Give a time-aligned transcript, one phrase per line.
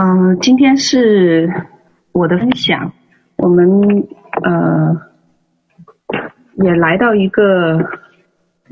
[0.00, 1.66] 嗯、呃，今天是
[2.12, 2.92] 我的分享，
[3.36, 4.06] 我们
[4.44, 4.96] 呃
[6.62, 7.78] 也来到一个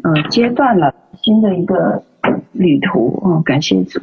[0.04, 2.04] 呃阶段了，新的一个
[2.52, 4.00] 旅途哦，感谢主。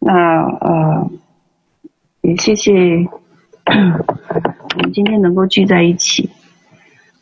[0.00, 1.08] 那呃
[2.22, 2.72] 也谢谢
[3.66, 6.30] 我们今天能够聚在一起。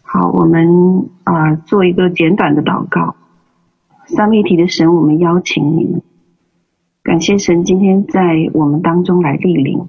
[0.00, 3.14] 好，我们啊、做一个简短的祷告。
[4.06, 6.00] 三位一体的神，我们邀请你们。
[7.08, 9.88] 感谢神今天在我们当中来莅临，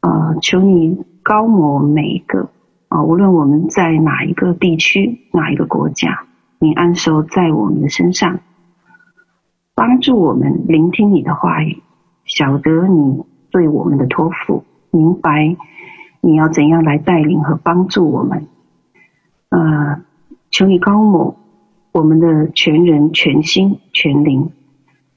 [0.00, 2.48] 呃，求你高抹每一个
[2.88, 6.24] 啊、无论我们在哪一个地区、哪一个国家，
[6.58, 8.40] 你安守在我们的身上，
[9.74, 11.82] 帮助我们聆听你的话语，
[12.24, 15.54] 晓得你对我们的托付，明白
[16.22, 18.46] 你要怎样来带领和帮助我们。
[19.50, 20.00] 呃，
[20.50, 21.36] 求你高抹
[21.92, 24.50] 我们的全人、全心、全灵。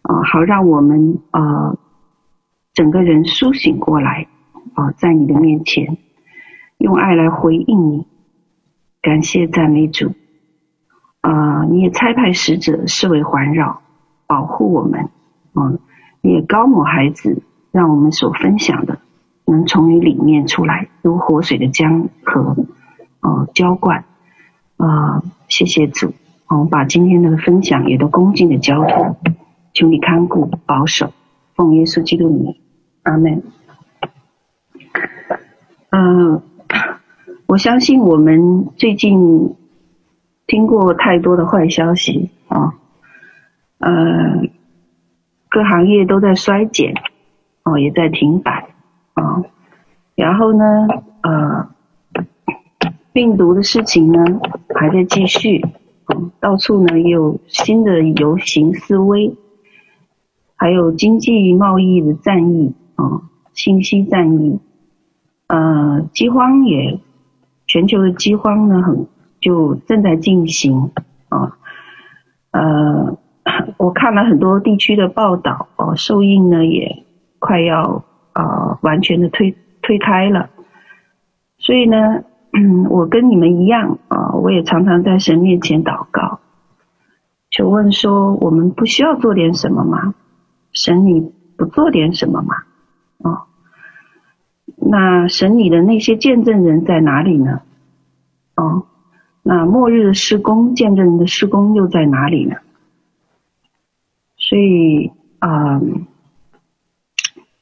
[0.07, 1.77] 啊，好，让我们呃
[2.73, 4.27] 整个人苏醒过来
[4.75, 5.97] 啊，在你的面前
[6.77, 8.07] 用爱来回应你，
[9.01, 10.11] 感谢赞美主
[11.21, 11.63] 啊！
[11.65, 13.81] 你也差派使者四围环绕，
[14.27, 15.09] 保护我们
[15.53, 15.73] 啊！
[16.21, 18.99] 你也高某孩子，让我们所分享的
[19.45, 22.55] 能从你里面出来，如活水的江河
[23.21, 24.05] 啊，浇灌
[24.77, 25.23] 啊！
[25.47, 26.13] 谢谢主，
[26.47, 29.17] 我们把今天的分享也都恭敬的交托。
[29.75, 31.11] 求你看顾保守，
[31.53, 32.55] 奉耶稣基督名，
[33.03, 33.43] 阿门。
[35.89, 36.41] 嗯、
[37.45, 39.53] 我相信我们最近
[40.47, 42.75] 听过太多的坏消息啊，
[43.79, 44.43] 呃，
[45.49, 46.93] 各行业都在衰减，
[47.63, 48.69] 哦、也在停摆
[49.13, 49.43] 啊，
[50.15, 50.87] 然后呢，
[51.21, 51.69] 呃，
[53.11, 54.23] 病毒的事情呢
[54.73, 55.65] 还在继续，
[56.05, 59.35] 呃、到处呢也有新的游行示威。
[60.55, 63.21] 还有经济贸易的战役啊，
[63.53, 64.59] 信息战役，
[65.47, 66.99] 呃，饥荒也，
[67.67, 69.07] 全球的饥荒呢，很
[69.41, 70.91] 就正在进行
[71.29, 71.57] 啊，
[72.51, 73.17] 呃，
[73.77, 77.03] 我看了很多地区的报道哦，兽印呢也
[77.39, 80.49] 快要啊完全的推推开了，
[81.57, 86.39] 所以呢，嗯 我跟你们一样啊，我也常常在神面前祷告，
[87.51, 90.15] 求问说，我们不需要做点什么吗？
[90.75, 92.63] 神，你不做点什么吗？
[93.17, 93.47] 哦，
[94.75, 97.61] 那神你的那些见证人在哪里呢？
[98.55, 98.85] 哦，
[99.41, 102.57] 那末日的施工见证人的施工又在哪里呢？
[104.37, 105.79] 所以啊、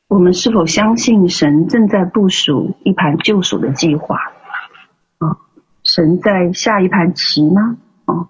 [0.07, 4.17] 我们是否相信神正在部署一盘救赎的计划？
[5.19, 5.37] 啊、
[5.83, 7.77] 神在下一盘棋吗？
[8.05, 8.27] 哦。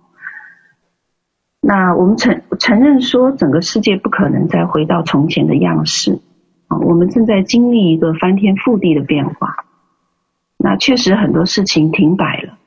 [1.65, 6.19] 那我们承承认说，整个世界不可能再回到从前的样式
[6.67, 6.77] 啊！
[6.79, 9.63] 我们正在经历一个翻天覆地的变化。
[10.57, 12.57] 那确实很多事情停摆了，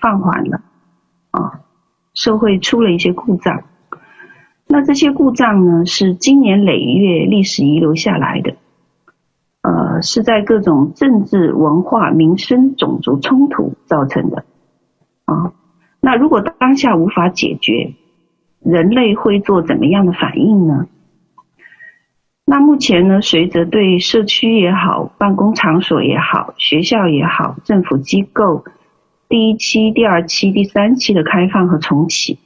[0.00, 0.60] 放缓了
[1.32, 1.60] 啊，
[2.14, 3.64] 社会出了一些故障。
[4.68, 8.54] 那这些故障呢，是经年累月历史遗留下来的，
[9.62, 14.44] 呃，是在各种政治、文化、民生、种族冲突造成的
[15.24, 15.52] 啊。
[16.00, 17.94] 那如果当下无法解决，
[18.68, 20.88] 人类会做怎么样的反应呢？
[22.44, 28.64] 那目前呢，随着对社区也好、办公场所也好、学校也好、政府机构
[29.28, 32.40] 第一期、第二期、第三期的开放和重启，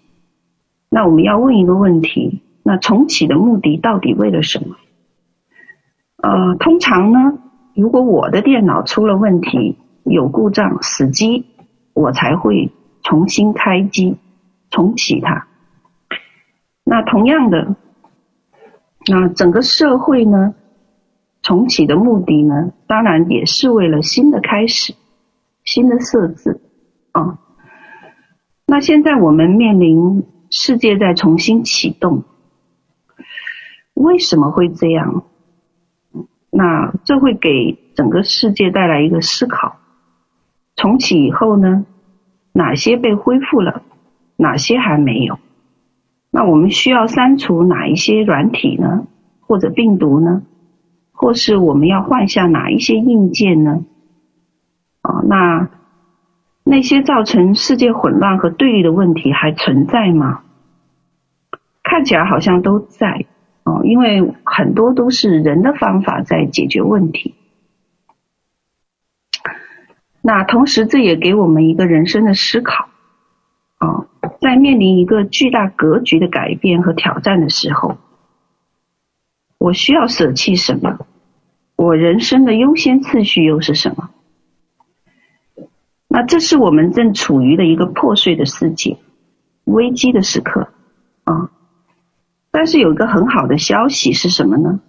[0.90, 4.76] 那我们要问一个问题：那重启的目的到底为了什么？
[6.22, 7.38] 呃，通常呢，
[7.74, 11.46] 如果我的电脑出了问题、有故障、死机，
[11.94, 12.70] 我才会
[13.02, 14.16] 重新开机、
[14.70, 15.46] 重启它。
[16.90, 17.76] 那同样的，
[19.06, 20.56] 那整个社会呢，
[21.40, 24.96] 重启的目的呢，当然也是为了新的开始，
[25.62, 26.60] 新的设置
[27.12, 27.38] 啊。
[28.66, 32.24] 那现在我们面临世界在重新启动，
[33.94, 35.22] 为什么会这样？
[36.50, 39.76] 那这会给整个世界带来一个思考：
[40.74, 41.86] 重启以后呢，
[42.52, 43.84] 哪些被恢复了，
[44.34, 45.38] 哪些还没有？
[46.30, 49.06] 那我们需要删除哪一些软体呢？
[49.40, 50.42] 或者病毒呢？
[51.12, 53.84] 或是我们要换下哪一些硬件呢？
[55.02, 55.68] 啊，那
[56.62, 60.42] 那些造成世界混乱和对立的问题还存在吗？
[61.82, 63.26] 看起来好像都在
[63.64, 67.34] 哦，因为很多都是人的方法在解决问题。
[70.22, 72.88] 那同时，这也给我们一个人生的思考
[73.78, 74.06] 啊。
[74.40, 77.98] 在面临一个巨大格局的改变和挑战的时候，
[79.58, 80.98] 我需要舍弃什么？
[81.76, 84.10] 我人生的优先次序又是什么？
[86.08, 88.96] 那这是我们正处于的一个破碎的世界，
[89.64, 90.68] 危机的时刻
[91.24, 91.50] 啊。
[92.50, 94.80] 但是有一个很好的消息是什么呢？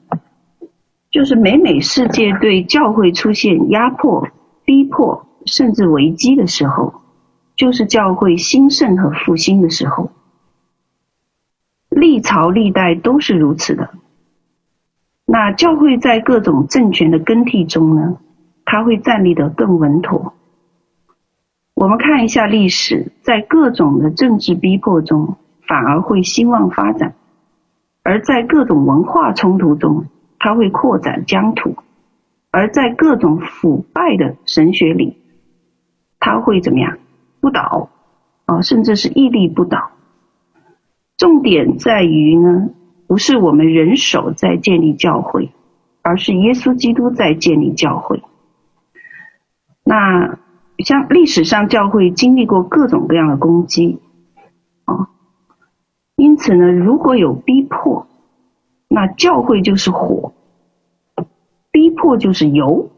[1.11, 4.29] 就是每每世界对教会出现压迫、
[4.63, 7.00] 逼迫，甚至危机的时候，
[7.61, 10.09] 就是教会兴盛和复兴的时候。
[11.89, 13.91] 历朝历代都是如此的。
[15.27, 18.17] 那教会在各种政权的更替中呢，
[18.65, 20.33] 它会站立得更稳妥。
[21.75, 25.35] 我们看一下历史，在各种的政治逼迫中，
[25.67, 27.11] 反而会兴旺发展；
[28.01, 30.07] 而在各种文化冲突中，
[30.39, 31.75] 它会扩展疆土；
[32.49, 35.21] 而在各种腐败的神学里，
[36.19, 36.97] 它会怎么样？
[37.41, 37.89] 不倒，
[38.45, 39.91] 啊，甚至是屹立不倒。
[41.17, 42.69] 重点在于呢，
[43.07, 45.51] 不是我们人手在建立教会，
[46.03, 48.23] 而是耶稣基督在建立教会。
[49.83, 50.37] 那
[50.77, 53.99] 像历史上教会经历过各种各样的攻击，
[54.85, 55.09] 啊，
[56.15, 58.07] 因此呢，如果有逼迫，
[58.87, 60.33] 那教会就是火，
[61.71, 62.90] 逼迫就是油，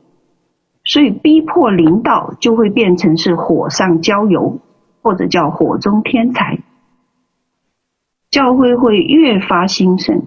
[0.83, 4.59] 所以逼迫灵道就会变成是火上浇油，
[5.01, 6.59] 或者叫火中添柴。
[8.29, 10.23] 教会会越发兴盛，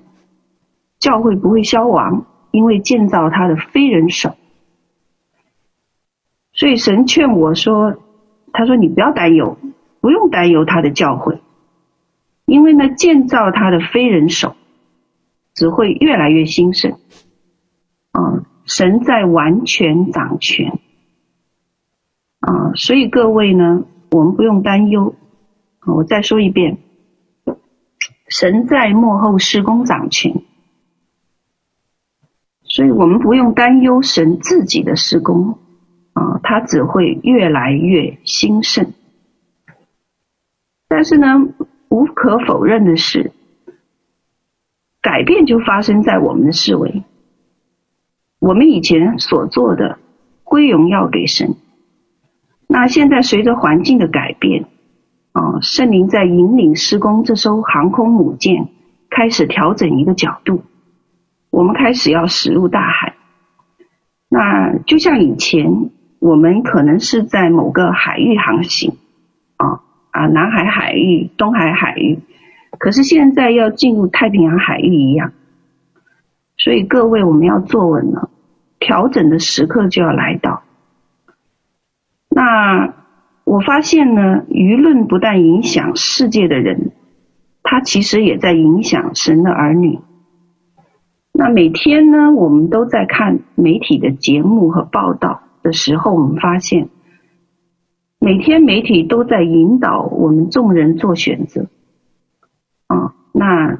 [0.98, 4.36] 教会不会消亡，因为建造它的非人手。
[6.52, 7.96] 所以神劝我说
[8.54, 9.58] ：“他说你不要担忧，
[10.00, 11.42] 不用担忧他的教会，
[12.46, 14.56] 因为呢，建造他的非人手，
[15.52, 16.92] 只会越来越兴盛。
[18.12, 20.78] 啊，神在完全掌权。
[22.40, 25.14] 啊，所以各位呢，我们不用担忧。
[25.86, 26.78] 我再说一遍。”
[28.28, 30.42] 神在幕后施工掌权，
[32.64, 35.60] 所以我们不用担忧神自己的施工
[36.12, 38.94] 啊，他只会越来越兴盛。
[40.88, 41.38] 但是呢，
[41.88, 43.30] 无可否认的是，
[45.00, 47.04] 改变就发生在我们的思维。
[48.46, 49.98] 我们以前所做的
[50.44, 51.56] 归荣耀给神，
[52.69, 54.66] 那现在随着环境的改变。
[55.32, 58.69] 啊，圣灵在引领施工这艘航空母舰，
[59.10, 60.62] 开始调整一个角度。
[61.50, 63.16] 我们开始要驶入大海。
[64.28, 65.90] 那就像以前，
[66.20, 68.92] 我们可能是在某个海域航行，
[69.56, 69.82] 啊
[70.12, 72.20] 啊，南海海域、东海海域，
[72.78, 75.32] 可是现在要进入太平洋海域一样。
[76.56, 78.31] 所以各位，我们要坐稳了，
[78.78, 80.62] 调整的时刻就要来到。
[82.28, 82.94] 那。
[83.49, 86.90] 我发现呢，舆论不但影响世界的人，
[87.62, 90.00] 它其实也在影响神的儿女。
[91.32, 96.88] 那每天呢，我们都在看媒体的节目和报道的时候，我们发现，
[98.19, 101.67] 每天媒体都在引导我们众人做选择。
[102.88, 103.78] 啊，那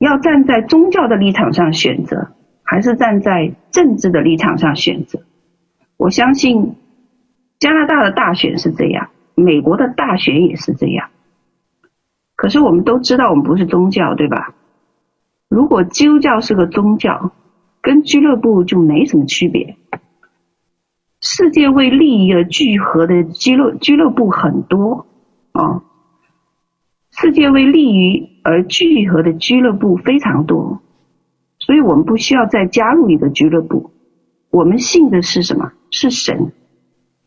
[0.00, 2.32] 要站在宗教的立场上选择，
[2.70, 5.22] 还是站在政治的立场上选择？
[5.96, 6.74] 我相信。
[7.58, 11.10] 加拿大的大选是这样，美国的大选也是这样。
[12.36, 14.54] 可是我们都知道，我们不是宗教，对吧？
[15.48, 17.32] 如果基督教是个宗教，
[17.80, 19.76] 跟俱乐部就没什么区别。
[21.20, 25.06] 世界为利益而聚合的俱乐俱乐部很多
[25.50, 25.82] 啊，
[27.10, 30.80] 世界为利益而聚合的俱乐部非常多，
[31.68, 33.90] 所以我们不需要再加入一个俱乐部。
[34.48, 35.72] 我们信的是什么？
[35.90, 36.52] 是神。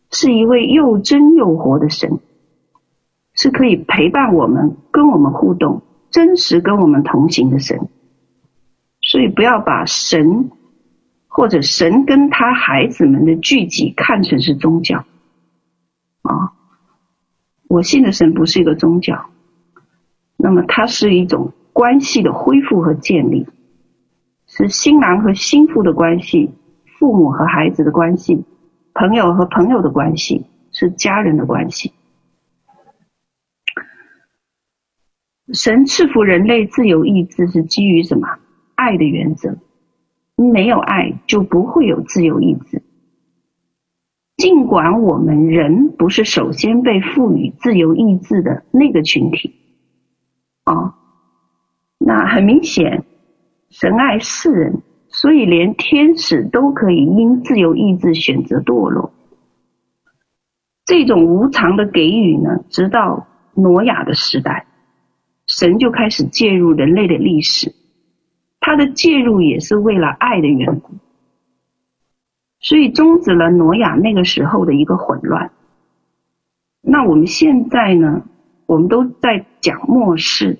[0.09, 2.17] 是一位又真又活的神，
[3.35, 7.87] 是可以陪伴我们、跟我们互动、真实跟我们同行的神。
[8.99, 10.49] 所以不要把神
[11.27, 15.05] 或者神跟他孩子们的聚集看成是宗教
[16.23, 16.53] 啊！
[17.67, 19.27] 我信的神不是一个宗教，
[20.35, 23.45] 那么它是一种关系的恢复和建立，
[24.61, 26.51] 是新郎和新妇的关系，
[26.99, 28.45] 父母和孩子的关系。
[28.93, 31.93] 朋友和朋友的关系是家人的关系。
[35.51, 38.27] 神赐福人类自由意志是基于什么？
[38.75, 39.57] 爱的原则。
[40.35, 42.83] 没有爱就不会有自由意志。
[44.37, 49.55] 尽管我们人不是首先被赋予自由意志的那个群体，
[50.65, 50.95] 啊，
[51.97, 53.05] 那很明显，
[53.71, 54.83] 神爱世人。
[55.13, 59.11] 所以，连天使都可以因自由意志选择堕落。
[60.85, 64.67] 这种无偿的给予呢，直到挪亚的时代，
[65.45, 67.73] 神就开始介入人类的历史。
[68.61, 70.93] 他的介入也是为了爱的缘故。
[72.61, 75.51] 所以终止了挪亚那个时候的一个混乱。
[76.81, 78.23] 那我们现在呢，
[78.65, 80.57] 我们都在讲末世，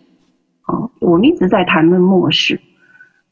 [0.64, 2.60] 啊，我们一直在谈论末世。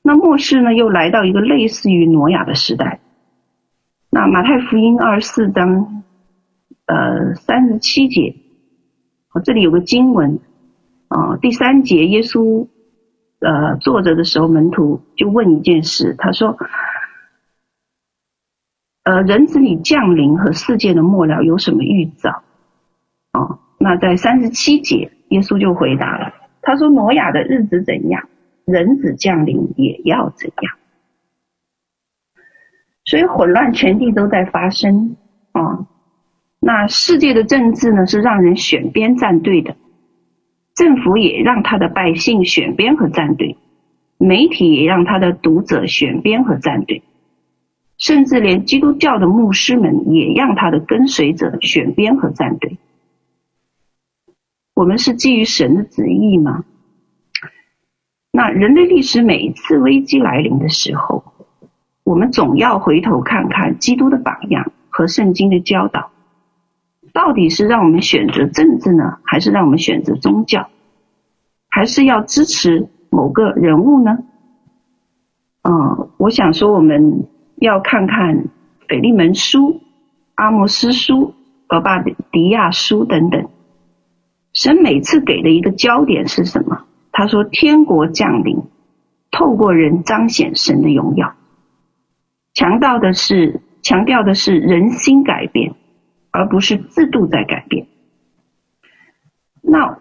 [0.02, 3.02] 那末世呢，又来到一个类似于挪亚的时代。
[4.10, 6.04] 那马太福音二十四章，
[6.86, 8.36] 呃，三十七节，
[9.44, 10.40] 这里有个经文，
[11.10, 12.68] 啊，第三节，耶稣，
[13.40, 16.58] 呃，坐着的时候，门徒就问一件事，他说，
[19.04, 22.42] 呃，人子你降临和世界的末了有什么预兆？
[23.34, 28.28] 哦，那在三十七节，耶稣就回答了，他说，挪亚的日子怎样？
[28.72, 30.78] 人子降临也要怎样？
[33.06, 35.18] 所以混乱全地都在发生
[35.52, 35.88] 啊。
[36.60, 39.78] 那世界的政治呢，是让人选边站队的，
[40.76, 43.58] 政府也让他的百姓选边和站队，
[44.18, 47.02] 媒体也让他的读者选边和站队，
[47.98, 52.78] 甚至连基督教的牧师们也让他的跟随者选边和站队。
[54.76, 56.64] 我们是基于神的旨意吗？
[58.32, 61.24] 那人类历史每一次危机来临的时候，
[62.04, 66.12] 我们总要回头看看基督的榜样和圣经的教导，
[67.12, 70.70] 到底是让我们选择政治呢，还是让我们选择宗教，
[71.70, 74.20] 还是要支持某个人物呢？
[75.64, 78.46] 嗯，我想说，我们要看看
[78.88, 79.82] 腓利门书、
[80.36, 81.34] 阿摩斯书、
[81.68, 83.50] 俄巴迪亚书等等，
[84.54, 86.86] 神每次给的一个焦点是什么？
[87.20, 88.64] 他说：“天国降临，
[89.30, 91.36] 透过人彰显神的荣耀。
[92.54, 95.76] 强调的是，强调的是人心改变，
[96.32, 97.88] 而不是制度在改变。
[99.62, 100.00] 那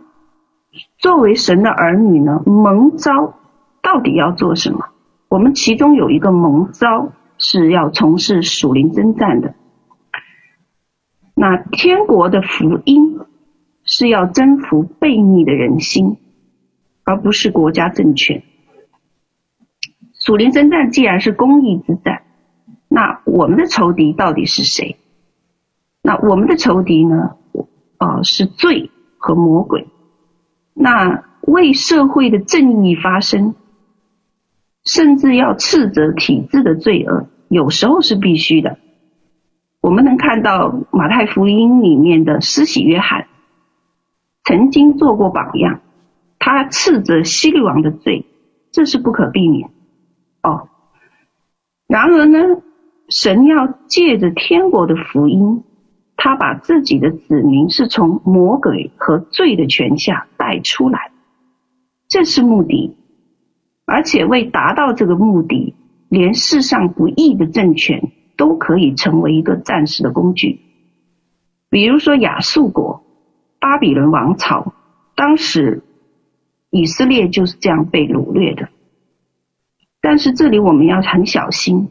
[0.99, 2.41] 作为神的儿女呢？
[2.47, 3.35] 蒙召
[3.83, 4.91] 到底要做什么？
[5.29, 9.57] 我们其中有一个蒙召是要从事属灵征战的。
[11.35, 13.19] 那天国的福音
[13.83, 16.19] 是要征服悖逆的人心。”
[17.09, 18.43] 而不是国家政权。
[20.13, 22.21] 属灵征战既然是公益之战，
[22.87, 24.99] 那我们的仇敌到底是谁？
[26.03, 27.37] 那我们的仇敌呢？
[27.97, 29.89] 啊、呃，是罪和魔鬼。
[30.75, 33.55] 那为社会的正义发声，
[34.85, 38.77] 甚至要斥责体制的罪恶，有时候是必须的。
[39.81, 43.29] 我们能看到马太福音里面的施洗约翰，
[44.45, 45.81] 曾经做过榜样。
[46.41, 48.25] 他斥责西律王的罪，
[48.71, 49.71] 这是不可避免。
[50.43, 50.69] 哦，
[51.89, 52.63] 然而呢，
[53.09, 55.65] 神要借着天国的福音，
[56.17, 61.11] 他把自己的子民是从魔鬼和罪的权下带出来，
[62.09, 62.97] 这是目的。
[63.85, 65.75] 而且为达到这个目的，
[66.09, 70.61] 连世上不义的政权都可以成为一个暂时的工具。
[71.69, 73.03] 比如说亚述国、
[73.59, 74.73] 巴比伦王朝，
[75.17, 75.83] 当时。
[76.71, 78.69] 以色列就是这样被掳掠的，
[80.03, 81.91] 但是这里我们要很小心，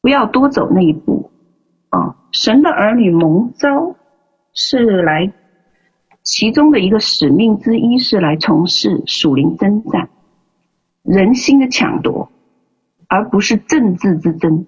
[0.00, 1.30] 不要多走那一步
[1.88, 2.16] 啊！
[2.30, 3.96] 神的儿女蒙召
[4.52, 5.32] 是来，
[6.22, 10.10] 其中的一个使命之一是来从事属灵征战、
[11.02, 12.30] 人心的抢夺，
[13.08, 14.66] 而不是政治之争。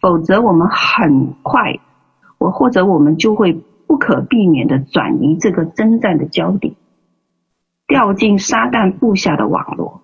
[0.00, 1.78] 否则我们很快，
[2.38, 3.52] 我或者我们就会
[3.86, 6.74] 不可避免的转移这个征战的焦点。
[7.90, 10.02] 掉进撒旦布下的网络，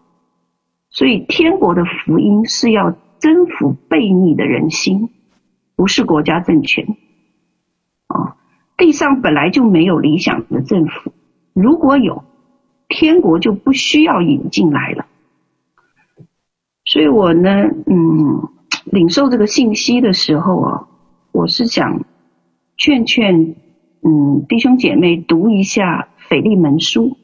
[0.90, 2.90] 所以天国的福音是要
[3.20, 5.10] 征服悖逆的人心，
[5.76, 6.96] 不是国家政权。
[8.08, 8.36] 啊，
[8.76, 11.12] 地上本来就没有理想的政府，
[11.52, 12.24] 如果有，
[12.88, 15.06] 天国就不需要引进来了。
[16.84, 17.50] 所以我呢，
[17.86, 18.48] 嗯，
[18.84, 20.88] 领受这个信息的时候啊，
[21.30, 22.04] 我是想
[22.76, 23.54] 劝劝，
[24.02, 27.16] 嗯，弟兄姐妹读一下腓利门书。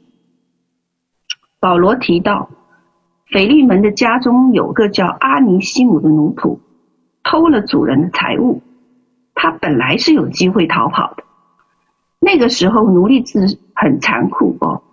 [1.63, 2.49] 保罗提到，
[3.27, 6.59] 腓利门的家中有个叫阿尼西姆的奴仆，
[7.23, 8.61] 偷了主人的财物。
[9.33, 11.23] 他本来是有机会逃跑的。
[12.19, 14.83] 那个时候奴隶制很残酷哦，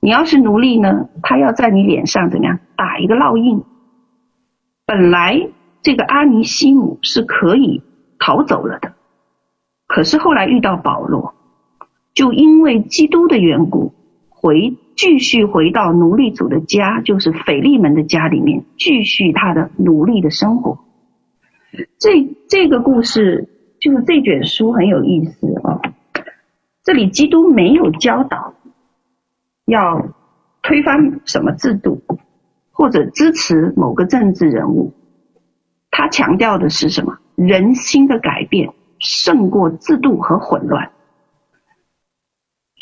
[0.00, 3.62] 你要是奴隶呢，他要在你脸上怎么样打一个烙印。
[4.86, 5.50] 本来
[5.82, 7.82] 这个阿尼西姆是可以
[8.18, 8.94] 逃走了的，
[9.86, 11.34] 可是后来遇到保罗，
[12.14, 13.92] 就因为基督的缘故
[14.30, 14.78] 回。
[14.96, 20.78] 继续回到奴隶主的家，就是腓利门的家里面，继续他的奴隶的生活。
[21.98, 23.48] 这这个故事
[23.78, 25.80] 就是这卷书很有意思啊。
[26.82, 28.54] 这里基督没有教导
[29.66, 30.08] 要
[30.62, 32.00] 推翻什么制度，
[32.72, 34.94] 或者支持某个政治人物，
[35.90, 37.18] 他强调的是什么？
[37.34, 40.92] 人心的改变胜过制度和混乱。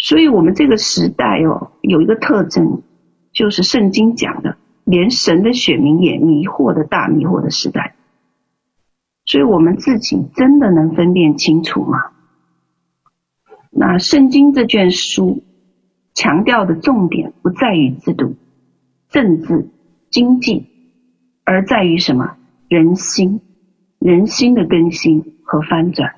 [0.07, 2.83] 所以，我们这个时代哦，有一个特征，
[3.33, 7.97] 就是圣经讲的，连神的选民也迷惑的大迷惑的时代。
[9.25, 12.11] 所以我们自己真的能分辨清楚吗？
[13.71, 15.43] 那圣经这卷书
[16.13, 18.37] 强调的重点不在于制度、
[19.09, 19.71] 政治、
[20.11, 20.67] 经济，
[21.45, 22.37] 而在于什么？
[22.69, 23.41] 人心，
[23.99, 26.17] 人心的更新和翻转。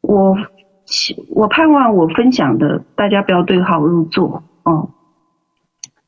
[0.00, 0.36] 我
[1.30, 4.90] 我盼望我分享的大家不要对号入座哦，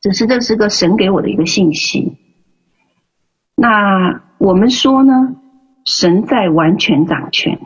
[0.01, 2.17] 只是这是个神给我的一个信息。
[3.55, 5.35] 那我们说呢？
[5.83, 7.59] 神在完全掌权。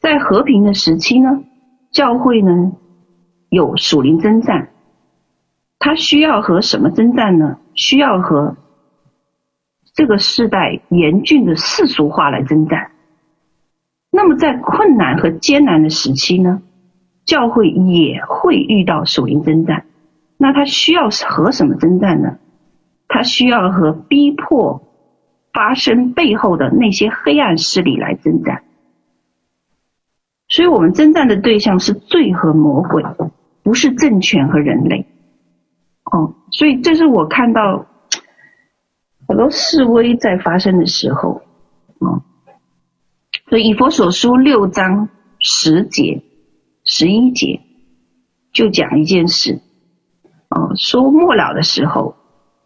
[0.00, 1.44] 在和平的时期呢，
[1.92, 2.72] 教会呢
[3.48, 4.70] 有属灵征战，
[5.78, 7.58] 他需要和什么征战呢？
[7.74, 8.56] 需要和
[9.94, 12.90] 这个世代严峻的世俗化来征战。
[14.18, 16.60] 那么在困难和艰难的时期呢，
[17.24, 19.84] 教会也会遇到属灵征战。
[20.36, 22.38] 那他需要和什么征战呢？
[23.06, 24.82] 他需要和逼迫
[25.52, 28.64] 发生背后的那些黑暗势力来征战。
[30.48, 33.04] 所以我们征战的对象是罪和魔鬼，
[33.62, 35.06] 不是政权和人类。
[36.10, 37.86] 哦，所以这是我看到
[39.28, 41.40] 很多示威在发生的时候，
[42.00, 42.22] 哦，
[43.48, 46.22] 所以以佛所书六章十节、
[46.84, 47.60] 十一节
[48.52, 49.60] 就讲一件事，
[50.50, 52.16] 哦，说末了的时候，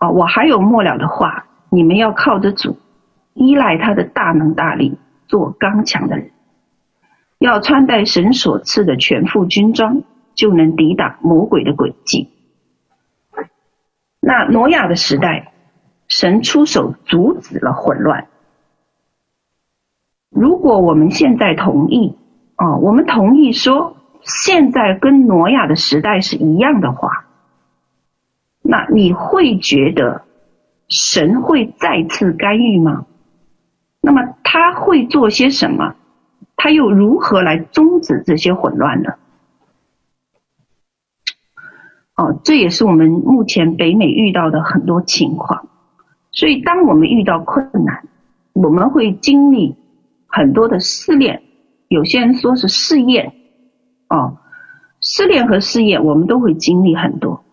[0.01, 2.79] 哦，我还有末了的话，你们要靠着主，
[3.35, 4.99] 依赖他的大能大力，
[5.29, 6.33] 做刚强的人。
[7.39, 10.03] 要穿戴神所赐的全副军装，
[10.35, 12.29] 就能抵挡魔鬼的诡计。
[14.21, 15.53] 那挪亚的时代，
[16.09, 18.29] 神出手阻止了混乱。
[20.33, 22.17] 如果我们现在同意，
[22.57, 27.27] 哦，我们同意说现在跟挪亚的时代是一样的话，
[28.63, 30.23] 那你会觉得
[30.89, 33.07] 神会再次干预吗？
[34.01, 35.95] 那么他会做些什么？
[36.57, 39.15] 他又如何来终止这些混乱呢？
[42.15, 45.69] 哦，这也是我们目前北美遇到的很多情况。
[46.31, 48.05] 所以，当我们遇到困难，
[48.53, 49.77] 我们会经历
[50.33, 51.45] 很多的试炼。
[51.87, 53.35] 有些人说是试验，
[54.09, 54.39] 哦，
[55.01, 57.45] 试炼和试验，我们都会经历很多。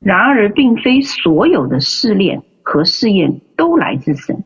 [0.00, 4.42] 然而，并非所有的试炼和试验都来自神。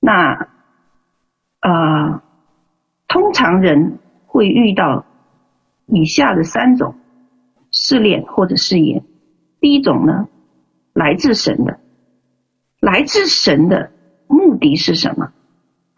[0.00, 0.48] 那，
[1.60, 2.22] 呃。
[3.10, 5.06] 通常人会遇到
[5.86, 6.94] 以下的三种
[7.70, 9.02] 试炼或者试验。
[9.60, 10.28] 第一种呢，
[10.92, 11.80] 来自神的，
[12.80, 13.90] 来自神的
[14.26, 15.32] 目的是什么？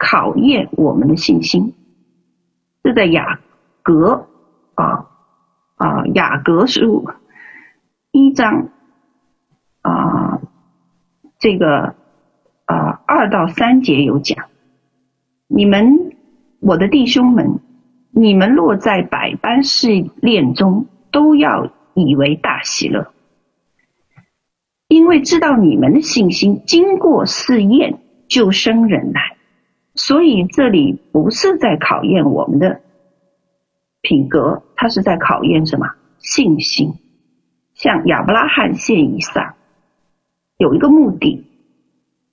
[0.00, 1.74] 考验我们的信心。
[2.82, 3.38] 这在雅
[3.82, 4.26] 各
[4.74, 5.06] 啊
[5.76, 7.06] 啊雅各书
[8.10, 8.70] 一章
[9.82, 10.40] 啊
[11.38, 11.94] 这个
[12.64, 14.48] 啊二到三节有讲，
[15.46, 16.08] 你们。
[16.62, 17.58] 我的弟兄们，
[18.10, 19.88] 你们落在百般试
[20.20, 23.14] 炼中，都要以为大喜乐，
[24.86, 29.38] 因为知道你们的信心经过试验，就生忍耐。
[30.02, 32.80] 所以这里不是在考验我们的
[34.00, 35.94] 品格，它是在考验什么？
[36.18, 36.94] 信心。
[37.74, 39.56] 像亚伯拉罕献以撒，
[40.56, 41.46] 有一个目的，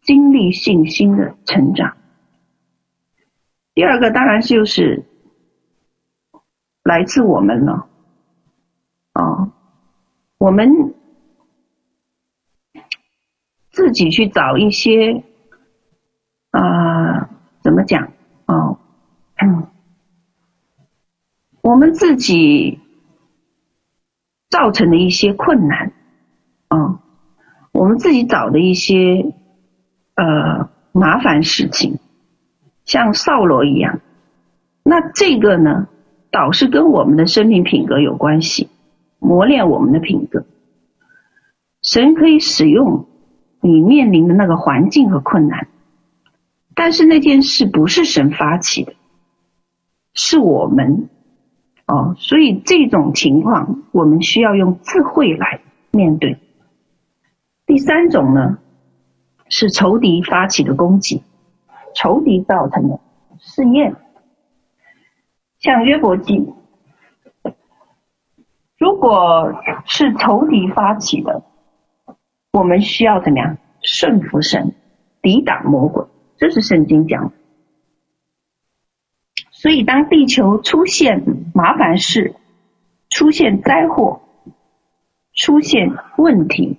[0.02, 1.98] 经历信心的成长。
[3.74, 5.04] 第二个当然就是
[6.84, 7.90] 来自我们了，
[9.14, 9.52] 哦，
[10.38, 10.96] 我们
[13.72, 15.24] 自己去找一些
[16.52, 16.97] 啊、
[17.68, 18.14] 怎么讲
[18.46, 18.78] 哦，
[19.36, 19.68] 嗯，
[21.62, 22.80] 我们自己
[24.50, 25.92] 造成的一些困难，
[26.70, 27.02] 啊、
[27.74, 29.34] 我们自己找的一些
[30.16, 32.00] 呃麻烦事情。
[32.86, 34.00] 像扫罗一样，
[34.82, 35.90] 那这个呢，
[36.32, 38.70] 倒是跟我们的生命品格有关系，
[39.20, 40.46] 磨练我们的品格。
[41.82, 43.08] 神可以使用
[43.60, 45.68] 你面临的那个环境和困难，
[46.80, 48.94] 但是那件事不是神发起的，
[50.14, 51.10] 是我们
[51.88, 56.38] 哦，所以这种情况我们需要用智慧来面对。
[57.66, 58.60] 第三种呢，
[59.50, 61.24] 是仇敌发起的攻击。
[61.96, 63.00] 仇敌造成的
[63.40, 63.96] 试验，
[65.58, 66.54] 像约伯记，
[68.78, 71.42] 如果是仇敌发起的，
[72.52, 74.76] 我们需要怎么样顺服神，
[75.24, 76.06] 抵挡魔鬼，
[76.38, 77.32] 这是圣经讲的。
[79.52, 81.24] 所以，当地球出现
[81.54, 82.36] 麻烦事、
[83.10, 84.22] 出现灾祸、
[85.34, 86.78] 出现问题，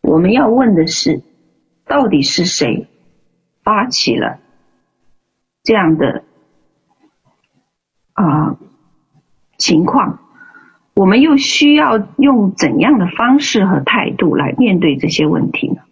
[0.00, 1.22] 我们要问的是：
[1.86, 2.88] 到底是谁
[3.62, 4.40] 发起了
[5.62, 6.24] 这样的
[8.12, 8.58] 啊、
[9.56, 10.18] 情况？
[10.94, 15.82] 我们又需要用怎样的方式和态度来面对这些问题呢？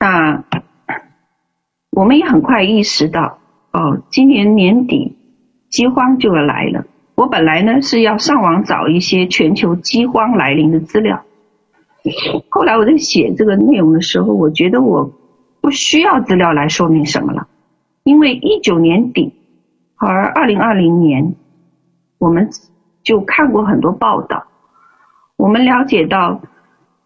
[0.00, 0.42] 那
[1.90, 3.38] 我们也很快意识到，
[3.72, 5.18] 哦，今年年底
[5.68, 6.86] 饥荒就要来了。
[7.14, 11.22] 我本来呢是要上网找一些全球饥荒来临的资料，
[12.48, 15.12] 后来我在写这个内容的时候，我觉得我
[15.60, 17.46] 不需要资料来说明什么了，
[18.02, 19.34] 因为一九年底，
[19.96, 21.36] 而二零二零年。
[22.18, 22.50] 我们
[23.02, 24.44] 就看过很多报道，
[25.38, 26.42] 我们了解到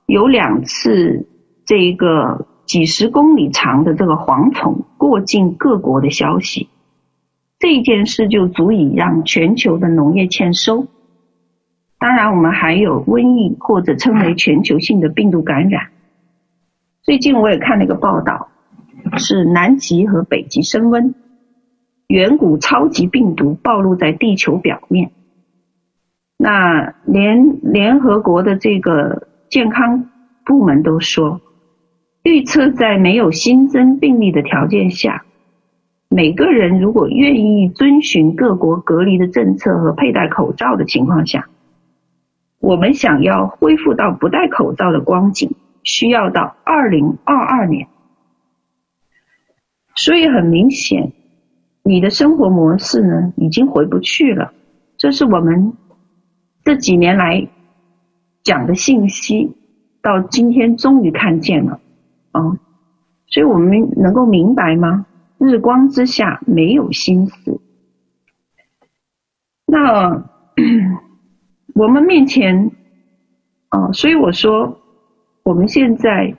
[0.06, 1.28] 有两次
[1.64, 6.68] 这一个几十公里长的这个蝗虫过境各国的消息，
[7.58, 10.86] 这件事就足以让全球的农业欠收。
[11.98, 15.88] 当然，我们还有瘟疫或者称为全球性的病毒感染。
[17.02, 18.48] 最近我也看了一个报道，
[19.16, 21.14] 是南极和北极升温。
[22.06, 25.12] 远古超级病毒暴露在地球表面，
[26.36, 30.10] 那连联合国的这个健康
[30.44, 31.40] 部门都说，
[32.24, 35.26] 预测在没有新增病例的条件下，
[36.08, 41.50] 每个人如果愿意遵循各国隔离的政策和佩戴口罩的情况下，
[42.60, 45.50] 我们想要恢复到不戴口罩的光景，
[45.82, 47.88] 需要到二零二二年。
[49.94, 51.12] 所以很明显。
[51.86, 54.54] 你的生活模式呢，已经回不去了。
[54.96, 55.74] 这是我们
[56.64, 57.46] 这几年来
[58.42, 59.54] 讲的信息，
[60.00, 61.80] 到今天终于看见了
[62.34, 62.58] 啊！
[63.26, 65.06] 所以我们能够明白吗？
[65.38, 67.60] 日光之下没有心思。
[69.66, 70.24] 那
[71.74, 72.70] 我们面前
[73.68, 74.80] 啊，所以我说
[75.42, 76.36] 我们现在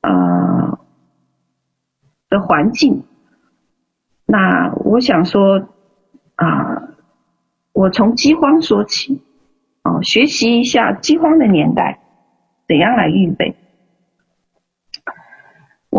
[0.00, 0.78] 呃
[2.28, 3.04] 的环境。
[4.26, 5.68] 那我想说，
[6.34, 6.88] 啊，
[7.72, 9.22] 我从饥荒说起，
[9.84, 12.00] 哦，学习一下饥荒的年代，
[12.66, 13.56] 怎样来预备。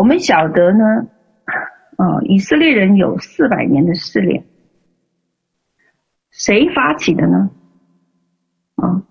[0.00, 0.84] 我们晓得呢，
[1.98, 4.46] 哦，以色列人有四百年的试炼，
[6.30, 7.50] 谁发起的呢？
[8.76, 9.02] 啊，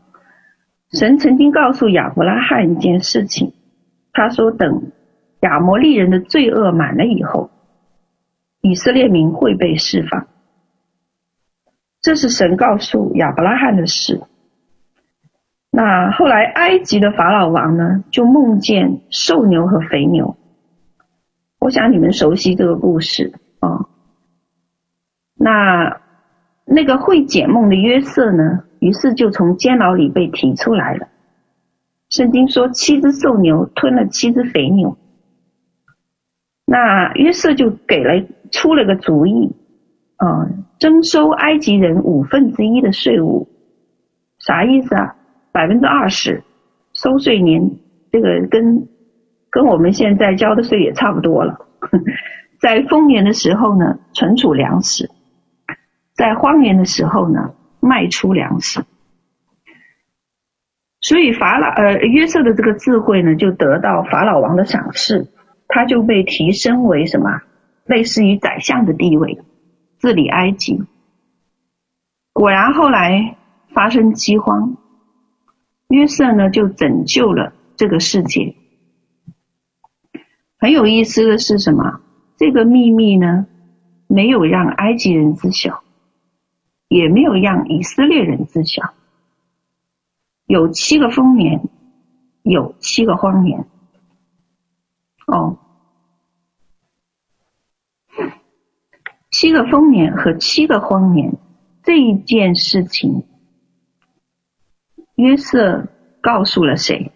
[0.92, 3.54] 神曾经告诉亚伯拉罕一件事情，
[4.14, 4.92] 他说等
[5.42, 7.52] 亚摩利人的罪恶满了以后。
[8.62, 10.26] 以色列民会被释放，
[12.02, 14.24] 这是神告诉亚伯拉罕的事。
[15.70, 20.36] 那后来埃及的法老王呢，就梦见瘦牛和肥牛。
[21.60, 23.86] 我想你们熟悉这个故事啊、
[25.36, 26.02] 那
[26.66, 31.08] 那个会解梦的约瑟呢，于是就从监牢里被提出来了。
[32.10, 34.98] 圣经说，七只瘦牛吞了七只肥牛。
[36.66, 38.26] 那约瑟就给了。
[38.52, 39.56] 出了个主意，
[40.16, 43.48] 啊、嗯，征收埃及人五分之一的税务，
[44.40, 45.16] 啥意思啊？
[45.52, 46.44] 百分之二十，
[46.94, 47.78] 收税年，
[48.12, 48.88] 这个跟
[49.50, 51.66] 跟我们现在交的税也差不多了。
[52.60, 55.08] 在丰年的时候呢，存储粮食；
[56.14, 58.84] 在荒年的时候呢，卖出粮食。
[61.02, 65.28] 所以法老呃约瑟的这个智慧呢，就得到法老王的赏识，
[65.68, 67.42] 他就被提升为什么？
[67.86, 69.40] 类似于宰相的地位，
[70.00, 70.84] 治理埃及。
[72.34, 73.38] 果然后来
[73.74, 74.78] 发生饥荒，
[75.88, 78.56] 约瑟呢就拯救了这个世界。
[80.60, 82.02] 很有意思的是什么？
[82.38, 83.48] 这个秘密呢，
[84.08, 85.84] 没有让埃及人知晓，
[86.88, 88.94] 也没有让以色列人知晓。
[90.46, 91.62] 有七个丰年，
[92.44, 93.68] 有七个荒年。
[95.28, 95.58] 哦。
[99.32, 101.38] 七个丰年和七个荒年
[101.84, 103.24] 这一件事情，
[105.16, 105.88] 约瑟
[106.20, 107.14] 告诉了谁？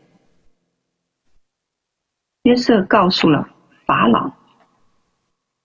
[2.43, 3.49] 约瑟告诉了
[3.85, 4.31] 法老，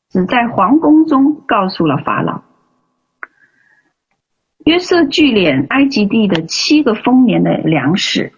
[0.08, 2.42] 只在皇宫中告诉了法老。
[4.64, 8.32] 约瑟聚敛埃及地的七个丰年的粮食，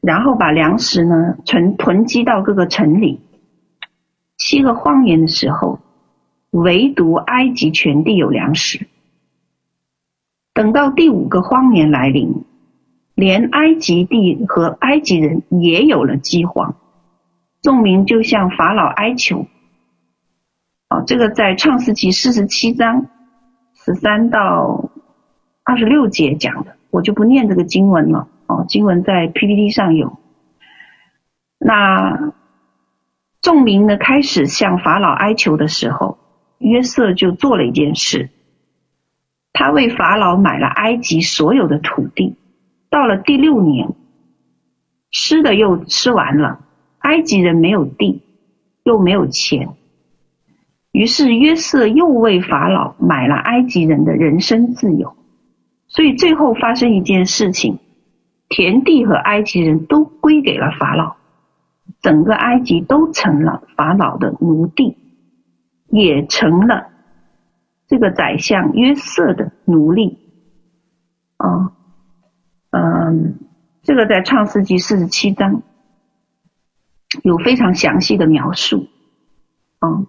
[0.00, 3.20] 然后把粮食呢存囤积到各个城里。
[4.36, 5.80] 七个荒年的时候。
[6.56, 8.86] 唯独埃及全地有粮食。
[10.52, 12.44] 等到第五个荒年来临，
[13.16, 16.76] 连埃及地和埃及人也有了饥荒。
[17.64, 19.46] 众民就向法老哀求。
[20.90, 23.06] 哦，这个在创世纪四十七章
[23.72, 24.90] 十三到
[25.64, 28.28] 二十六节讲的，我就不念这个经文了。
[28.46, 30.18] 哦，经文在 PPT 上有。
[31.58, 32.34] 那
[33.40, 36.18] 众民呢，开始向法老哀求的时候，
[36.58, 38.28] 约瑟就做了一件事，
[39.54, 42.36] 他为法老买了埃及所有的土地。
[42.90, 43.94] 到了第六年，
[45.10, 46.60] 吃的又吃完了，
[47.04, 48.22] 埃及人没有地，
[48.82, 49.74] 又没有钱，
[50.90, 55.14] 于是约瑟又为法老买了埃及人的人身自由。
[55.86, 57.78] 所以最后发生一件事情，
[58.48, 61.16] 田地和埃及人都归给了法老。
[62.00, 64.96] 整个埃及都成了法老的奴隶，
[65.88, 66.88] 也成了
[67.86, 70.18] 这个宰相约瑟的奴隶。
[71.36, 71.72] 啊，
[72.70, 73.34] 嗯，
[73.82, 75.62] 这个在创世纪四十七章
[77.22, 78.88] 有非常详细的描述。
[79.80, 80.06] 嗯，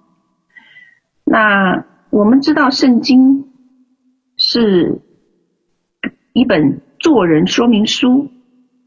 [1.24, 3.50] 那我们知道圣经
[4.38, 5.02] 是
[6.34, 8.30] 一本做人说明书。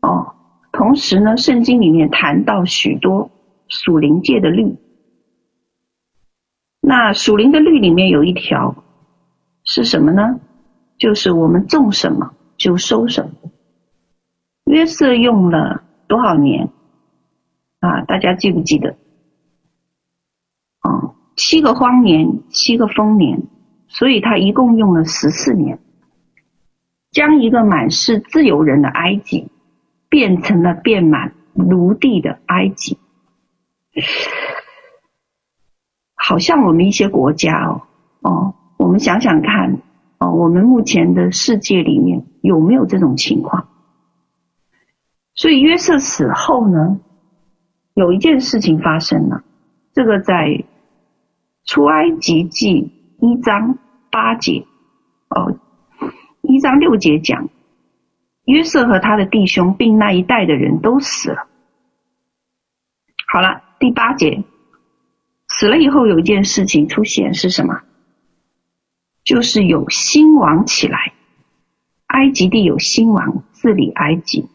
[0.03, 0.35] 哦。
[0.71, 3.31] 同时呢，圣经里面谈到许多
[3.67, 4.77] 属灵界的律。
[6.81, 8.85] 那属灵的律里面有一条
[9.65, 10.41] 是什么呢？
[10.97, 13.51] 就是我们种什么就收什么。
[14.67, 16.71] 约瑟用了多少年
[17.81, 18.03] 啊？
[18.03, 18.97] 大家记不记得？
[20.83, 23.43] 哦，七个荒年，七个丰年，
[23.89, 25.79] 所以他一共用了十四年，
[27.11, 29.51] 将一个满是自由人的埃及。
[30.11, 32.97] 变成了遍满奴隶的埃及，
[36.15, 37.83] 好像我们一些国家哦
[38.23, 39.83] 哦，我们想想看
[40.19, 43.69] 哦，我们目前的世界里面有没有这种情况？
[45.35, 46.99] 所以约瑟死后呢，
[47.99, 49.43] 有一件事情发生了，
[49.93, 50.65] 这个在
[51.65, 53.77] 出埃及记一章
[54.13, 54.65] 八节
[55.31, 55.59] 哦，
[56.43, 57.49] 一章六节讲。
[58.45, 61.49] 约瑟和他的弟兄，并那一代的人都死了。
[63.27, 64.45] 好了，第八节，
[65.49, 67.81] 死了以后有一件事情出现是什么？
[69.25, 71.15] 就是有新王起来，
[72.07, 74.49] 埃及地有新王治理埃及。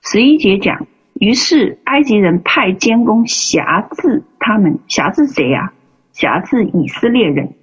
[0.00, 5.72] 十一节讲，于是埃及人派监工辖制他们，辖制谁呀、啊？
[6.12, 7.54] 辖制以色列人，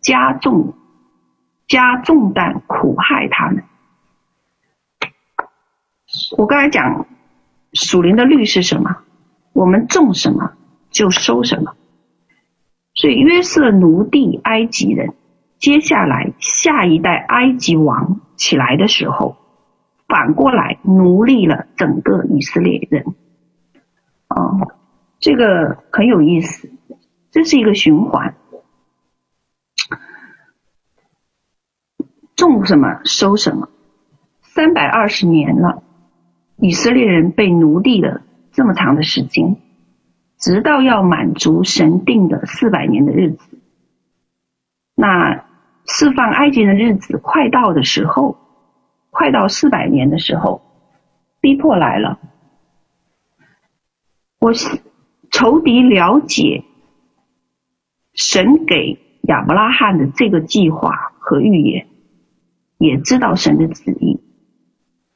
[0.00, 0.74] 加重
[1.66, 3.64] 加重担苦害他们。
[6.36, 7.06] 我刚才讲
[7.72, 8.98] 属灵的律是什么？
[9.52, 10.52] 我们种什么
[10.90, 11.74] 就收什么。
[12.94, 15.14] 所以约瑟奴隶埃及人，
[15.58, 19.36] 接下来下一代埃及王起来的时候，
[20.08, 23.04] 反过来奴隶了整个以色列人。
[24.28, 24.74] 哦，
[25.20, 26.70] 这个很有意思，
[27.30, 28.34] 这是一个循环，
[32.34, 33.68] 种什么收什么，
[34.40, 35.82] 三百二十年了。
[36.56, 39.56] 以色列人被奴隶了这么长的时间，
[40.38, 43.58] 直到要满足神定的四百年的日子。
[44.96, 45.44] 那
[45.86, 48.36] 释放埃及的日子快到的时候，
[49.18, 50.62] 快到四百年的时候，
[51.40, 52.20] 逼迫来了。
[54.38, 54.52] 我
[55.32, 56.62] 仇敌了解
[58.14, 61.88] 神给亚伯拉罕的这个计划和预言，
[62.78, 64.20] 也知道神的旨意。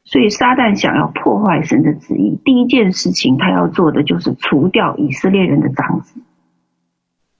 [0.02, 6.20] 所以撒旦想要破坏神的旨意，第一件事情他要做的就是除掉以色列人的长子，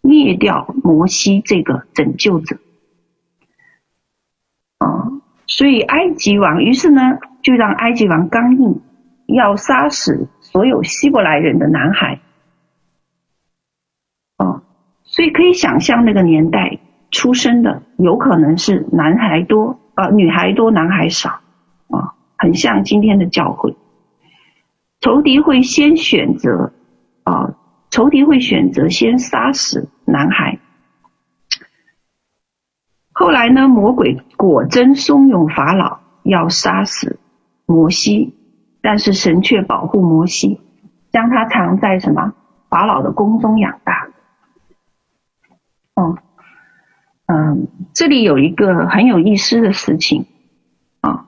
[0.01, 2.59] 灭掉摩西这个拯救者。
[4.79, 5.11] 啊，
[5.55, 8.81] 所以埃及王于是呢，就让埃及王刚硬，
[9.27, 12.21] 要杀死所有希伯来人的男孩。
[14.39, 14.63] 哦，
[15.05, 16.79] 所以可以想象那个年代
[17.11, 21.41] 出生的，有可能是男孩多，呃，女孩多，男孩少
[21.91, 22.15] 啊。
[22.39, 23.77] 很像今天的教会，
[25.01, 26.73] 仇敌会先选择
[27.25, 27.57] 啊，
[27.91, 30.59] 仇敌会选择先杀死男孩。
[33.13, 37.19] 后来呢，魔鬼果真怂恿法老要杀死
[37.67, 38.35] 摩西，
[38.81, 40.61] 但是神却保护摩西，
[41.13, 42.33] 将他藏在什么
[42.71, 44.09] 法老的宫中养大。
[45.95, 46.17] 哦，
[47.27, 50.27] 嗯，这里有一个很有意思的事情。
[51.03, 51.27] 啊、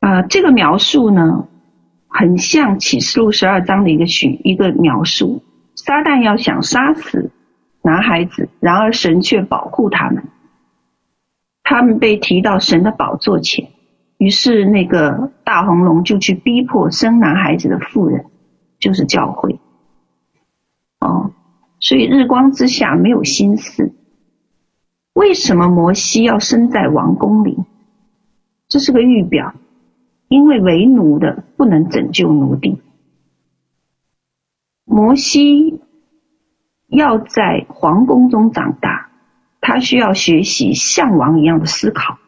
[0.00, 1.46] 呃，这个描述呢，
[2.08, 5.44] 很像启示录十二章的一个许一个描述。
[5.76, 7.30] 撒旦要想杀死
[7.88, 10.24] 男孩子，然而神却保护他们。
[11.62, 13.70] 他们被提到神的宝座前，
[14.18, 18.26] 于是那个大红龙就去逼迫生男孩子的妇人，
[18.78, 19.58] 就是教会。
[21.00, 21.30] 哦，
[21.80, 23.94] 所以日光之下没有心思。
[25.14, 27.56] 为什么摩西要生在王宫里？
[28.68, 29.54] 这是个预表，
[30.28, 32.82] 因为为奴的不能拯救奴隶。
[34.84, 35.80] 摩西
[36.88, 39.10] 要在皇宫中长大，
[39.60, 42.18] 他需要学习像王一样的思考。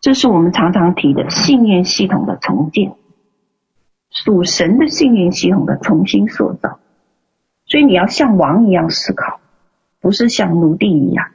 [0.00, 2.94] 这是我们常常提的信念系统的重建，
[4.10, 6.78] 属神的信念系统的重新塑造。
[7.66, 9.40] 所以你要像王一样思考，
[10.00, 11.28] 不是像奴隶一样。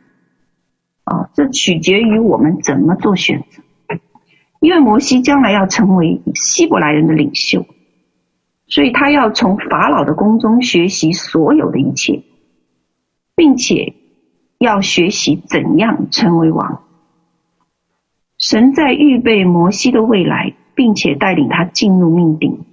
[1.04, 3.64] 啊，这取决于我们怎么做选择。
[4.60, 7.66] 因为摩西将来要成为希伯来人的领袖，
[8.68, 12.24] 所以他要从法老的宫中学习所有的一切，
[13.40, 13.94] 并且
[14.58, 16.84] 要学习怎样成为王。
[18.38, 22.66] 神在预备摩西的未来，并且带领他进入命定。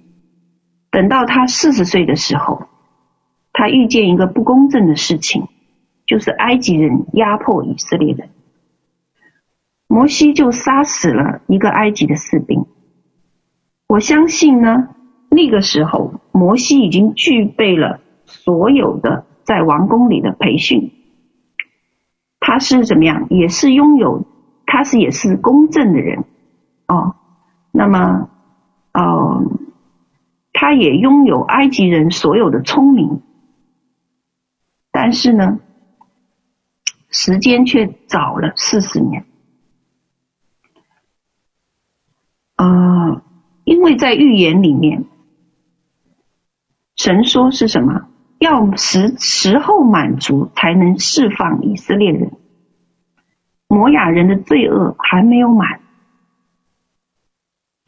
[0.91, 2.63] 等到他四十岁的时候，
[3.53, 5.47] 他遇见一个不公正的事情，
[6.05, 8.31] 就是埃及人压迫以色列人，
[9.87, 12.65] 摩西就杀死了一个埃及的士兵。
[13.87, 14.89] 我相信呢，
[15.29, 20.91] 那个时候摩西已经具备了所有的在王宫里的培训，
[22.41, 23.27] 他是怎么样？
[23.29, 24.27] 也是拥有。
[24.69, 26.25] 他是也是公正的人
[26.89, 27.15] 哦，
[27.71, 28.29] 那么
[28.93, 29.41] 哦，
[30.51, 33.21] 他也拥有埃及人所有的聪明，
[34.91, 35.59] 但是呢，
[37.09, 39.25] 时间却早了四十年，
[42.57, 43.23] 啊、
[43.63, 45.05] 因为在预言里面，
[46.97, 48.09] 神说是什么？
[48.39, 52.31] 要时时候满足，才能释放以色列人。
[53.67, 55.81] 摩亚人的罪恶还没有满，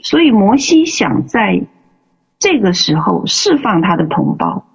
[0.04, 1.68] 所以摩西想在
[2.38, 4.66] 这个时候释放他的同胞。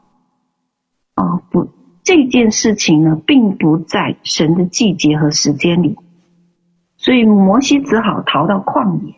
[1.15, 1.69] 啊，不，
[2.03, 5.99] 这件事情呢，并不在神的季节和时间里，
[6.97, 9.15] 所以摩西只好逃到旷野。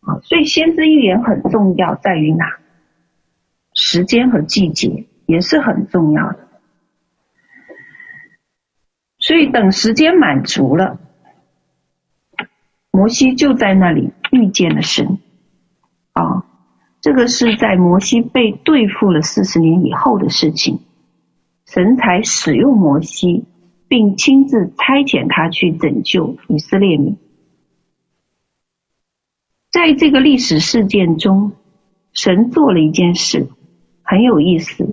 [0.00, 2.58] 啊，所以先知预言很重要，在于哪？
[3.72, 6.48] 时间和季节也是很重要的。
[9.18, 10.98] 所以等时间满足了，
[12.90, 15.18] 摩西就在那里遇见了神。
[16.12, 16.44] 啊，
[17.00, 20.80] 这个是在摩西被对付了四十年以后的事情，
[21.66, 23.44] 神才使用摩西，
[23.86, 27.16] 并亲自差遣他去拯救以色列民。
[29.70, 31.52] 在这个历史事件中，
[32.12, 33.48] 神做了一件事，
[34.02, 34.89] 很有意思。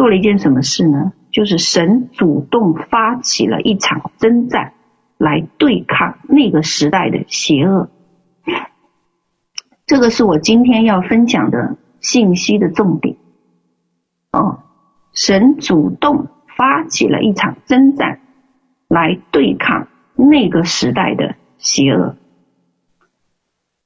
[0.00, 1.12] 做了一件什么事呢？
[1.30, 4.72] 就是神主动发起了一场征战，
[5.18, 7.90] 来对抗那个时代的邪恶。
[9.84, 13.16] 这个是我今天要分享的信息的重点。
[14.32, 14.60] 哦，
[15.12, 18.20] 神主动发起了一场征战，
[18.88, 22.16] 来对抗那个时代的邪恶。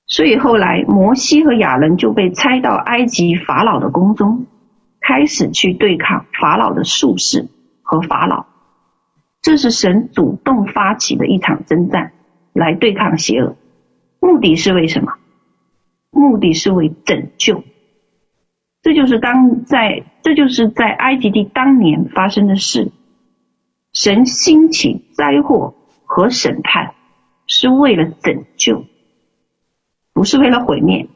[0.06, 4.46] 所以后来摩西和亚伦就被差到埃及法老的宫中。
[5.06, 7.48] 开始去对抗法老的术士
[7.82, 8.46] 和法老，
[9.42, 12.12] 这是神主动发起的一场征战，
[12.54, 13.54] 来对抗邪恶。
[14.18, 15.12] 目的是为什么？
[16.10, 17.64] 目的是为拯救。
[18.80, 22.90] 这就是当在，这就是在埃及地当年发生的事。
[23.92, 25.74] 神兴起灾祸
[26.06, 26.94] 和审判，
[27.46, 28.86] 是为了拯救，
[30.14, 31.08] 不是为了毁灭。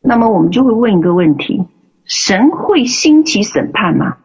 [0.00, 1.64] 那么我们就会问一个问题。
[2.08, 4.16] 神会兴起审判吗？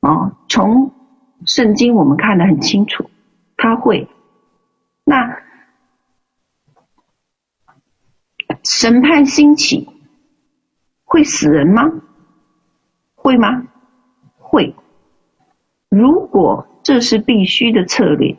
[0.00, 0.92] 哦，从
[1.46, 3.10] 圣经我们看得很清楚，
[3.56, 4.06] 他会。
[5.04, 5.42] 那
[8.62, 9.88] 审判兴起
[11.04, 11.90] 会死人吗？
[13.14, 13.66] 会吗？
[14.36, 14.76] 会。
[15.88, 18.36] 如果这是必须的策略，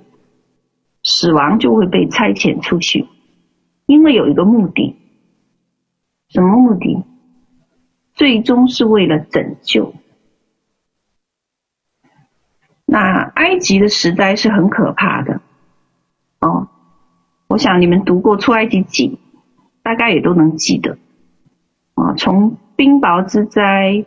[1.01, 3.07] 死亡就会被差遣出去，
[3.87, 4.95] 因为有一个目的。
[6.29, 7.03] 什么目的？
[8.13, 9.93] 最终是为了拯救。
[12.85, 15.41] 那埃及的时代是很可怕的
[16.39, 16.67] 哦，
[17.47, 19.19] 我想你们读过出埃及记，
[19.81, 20.97] 大概也都能记得
[21.95, 22.13] 啊。
[22.15, 24.05] 从冰雹之灾、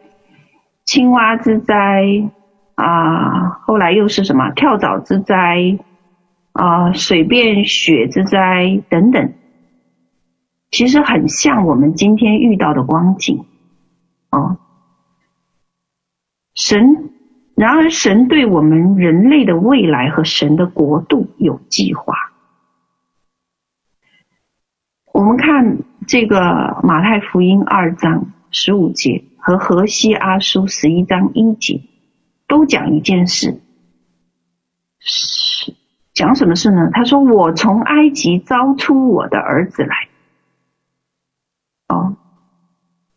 [0.84, 2.30] 青蛙之灾
[2.76, 5.78] 啊，后来又是什么跳蚤之灾
[6.52, 9.32] 啊、水变血之灾等等，
[10.70, 13.46] 其实很像我们今天遇到的光景。
[14.36, 14.58] 哦，
[16.54, 17.10] 神，
[17.54, 22.14] 然而神对我们人类的未来和神的国度有计划。
[25.06, 31.80] 我们看这个马太福音二章十五节和何西阿书十一章一节，
[32.46, 33.62] 都讲一件事，
[34.98, 35.74] 是
[36.12, 36.90] 讲什么事呢？
[36.92, 40.08] 他说：“我从埃及招出我的儿子来。”
[41.88, 42.16] 哦，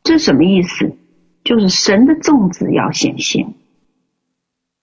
[0.04, 0.96] 这什么意思？
[1.50, 3.56] 就是神的众子要显现。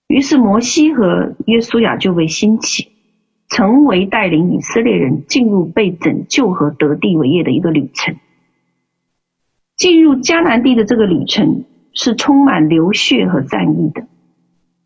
[0.09, 2.89] 于是摩西和约书亚就被兴起，
[3.47, 8.17] 成为带领以色列人进入被拯救和得地为业的一个旅程。
[9.77, 11.63] 进入迦南地的这个旅程
[11.93, 14.05] 是充满流血和战役的，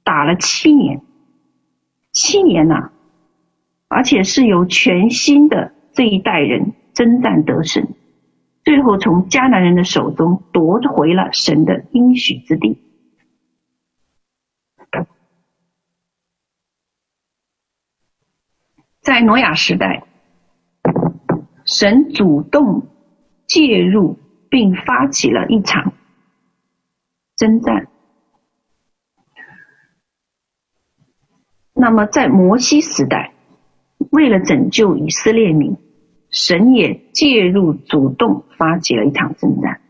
[0.04, 1.02] 打了七年，
[2.12, 2.92] 七年呐、
[3.88, 7.88] 而且是由全新的这一代人征战得胜，
[8.64, 12.82] 最后从迦南人的手中夺回了神的应许之地。
[19.02, 20.04] 在挪亚时代，
[21.66, 22.88] 神主动
[23.48, 24.20] 介入。
[24.52, 25.94] 并发起了一场
[27.38, 27.88] 征战。
[31.74, 33.34] 那么，在摩西时代，
[34.12, 35.78] 为了拯救以色列民，
[36.32, 39.82] 神也介入，主动发起了一场征战。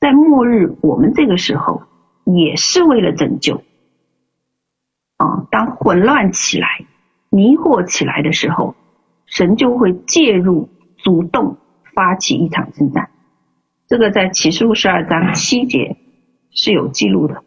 [0.00, 1.82] 在末日，我们这个时候
[2.24, 3.62] 也是为了拯救。
[5.18, 6.86] 啊，当混乱起来、
[7.30, 8.74] 迷惑起来的时候，
[9.26, 11.58] 神就会介入，主动
[11.94, 13.10] 发起一场征战。
[13.86, 15.98] 这个在启示录十二章七节
[16.50, 17.44] 是有记录的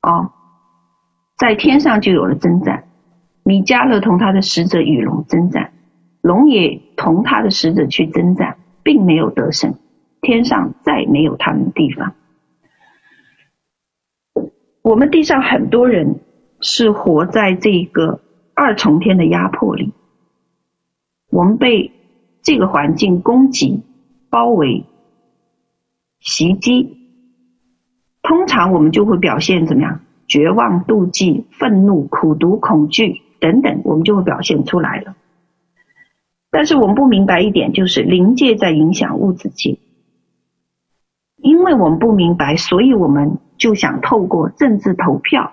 [0.00, 0.32] 啊，
[1.36, 2.88] 在天上就有了征战，
[3.44, 5.72] 米迦勒同他的使者与龙征战，
[6.24, 9.74] 龙也同他的使者去征战，并没有得胜，
[10.22, 12.14] 天上再没有他们的地方。
[14.80, 16.20] 我们地上很多人
[16.60, 18.22] 是活在这个
[18.54, 19.92] 二重天的压迫里，
[21.30, 21.92] 我们被
[22.40, 23.82] 这个环境攻击
[24.30, 24.86] 包围。
[26.20, 26.96] 袭击，
[28.22, 30.00] 通常我们就会表现怎么样？
[30.26, 35.16] 绝望、妒忌、愤怒、苦毒、恐惧等等，我们就会表现出来了。
[36.54, 39.76] 但是我们不明白一点，就是灵界在影响物质界，
[41.36, 45.52] 因为我们不明白，所以我们就想透过政治投票、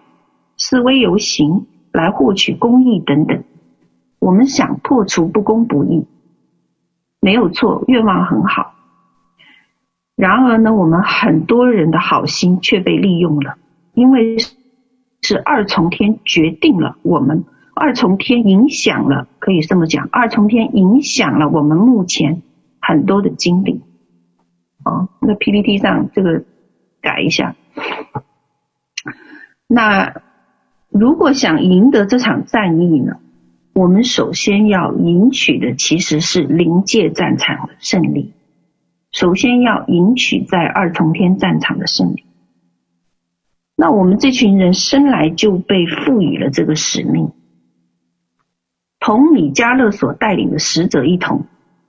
[0.57, 3.43] 示威游行来获取公义等等。
[4.19, 6.05] 我们想破除不公不义，
[7.19, 8.75] 没有错，愿望很好。
[10.15, 13.55] 然而呢，我们很多人的好心却被利用了，
[13.95, 14.37] 因为
[15.23, 17.43] 是二重天决定了我们，
[17.81, 22.43] 二重天影响了，可以这么讲，二重天影响了我们目前
[22.79, 23.81] 很多的经历。
[24.85, 26.43] 哦，那 PPT 上这个
[27.01, 27.55] 改一下。
[29.67, 30.21] 那
[30.89, 33.13] 如果想赢得这场战役呢，
[33.73, 38.33] 我们首先要赢取的其实是临界战场的胜利。
[39.11, 42.25] 首先要赢取在二重天战场的胜利。
[43.75, 47.31] 那我们这群人生来就被赋予了这个使命，
[49.01, 51.47] 同米迦勒所带领的使者一同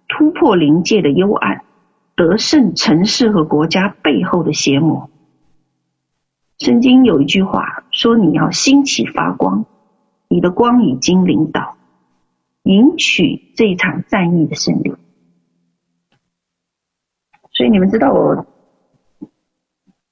[0.08, 1.62] 突破灵界的幽暗，
[2.16, 5.10] 得胜城市和国家背后的邪魔。
[6.58, 9.66] 圣经有一句话说：“你要兴起发光，
[10.28, 11.76] 你的光已经临到，
[12.62, 14.94] 赢取这场战役的胜利。”
[17.52, 18.46] 所以你们知道我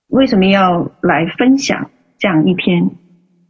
[0.08, 2.90] 为什么要来分享这样一篇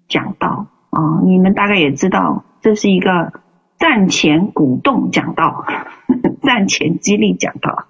[0.06, 1.20] 讲道啊？
[1.24, 3.40] 你们大概也知道，这是一个
[3.78, 5.64] 战前鼓动讲道，
[6.42, 7.88] 战前激励讲道。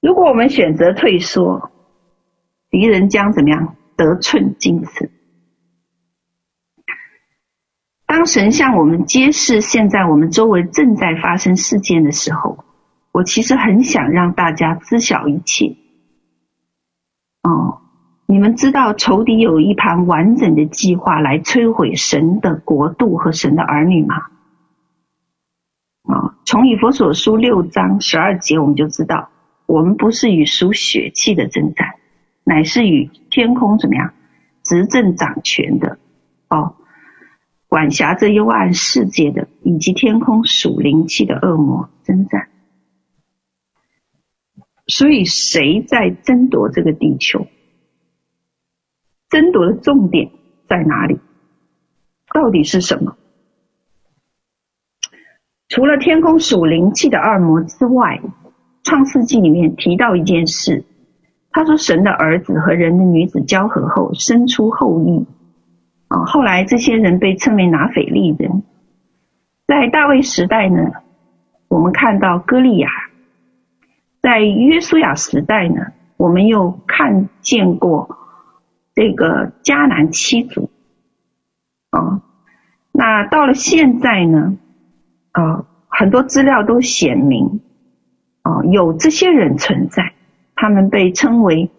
[0.00, 1.70] 如果我们选择退缩，
[2.70, 5.10] 敌人将怎么样得寸进尺？
[8.04, 12.64] 当神向我们揭示现在我们周围正在发生事件的时候，
[13.12, 15.76] 我其实很想让大家知晓一切。
[17.42, 17.81] 哦，
[18.32, 24.16] 你们知道仇敌有一盘完整的计划来摧毁神的国度和神的儿女吗？
[26.04, 29.28] 啊、从以佛所书六章十二节我们就知道，
[29.66, 31.96] 我们不是与属血气的征战，
[32.42, 34.14] 乃是与天空怎么样
[34.64, 35.98] 执政掌权的
[36.48, 36.76] 哦，
[37.68, 42.48] 管辖这幽暗世界的，以及天空属灵气的恶魔征战。
[44.86, 47.46] 所以，谁在争夺这个地球？
[49.32, 50.30] 争夺的重点
[50.68, 51.18] 在哪里？
[52.34, 53.16] 到底是什么？
[55.68, 58.20] 除了天空属灵气的二魔之外，
[58.84, 60.84] 《创世纪》里面提到一件事，
[61.50, 65.24] 他说：“神的儿子和人的女子交合后，生出后裔。”
[66.08, 68.62] 啊，后来这些人被称为拿斐利人。
[69.66, 70.90] 在大卫时代呢，
[71.68, 72.90] 我们看到歌利亚。
[74.20, 75.86] 在约书亚时代呢，
[76.18, 78.18] 我们又看见过
[78.94, 80.70] 这个迦南七族，
[81.90, 82.22] 啊，
[82.92, 84.58] 那到了现在呢，
[85.30, 87.60] 啊，很多资料都显明，
[88.42, 90.12] 啊，有这些人存在，
[90.54, 91.70] 他们被称为，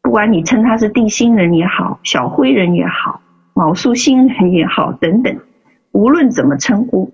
[0.00, 3.20] 不管你称他是地心人也好，小灰人也好，
[3.52, 5.40] 昴宿星人也好，等等，
[5.92, 7.12] 无论怎么称呼，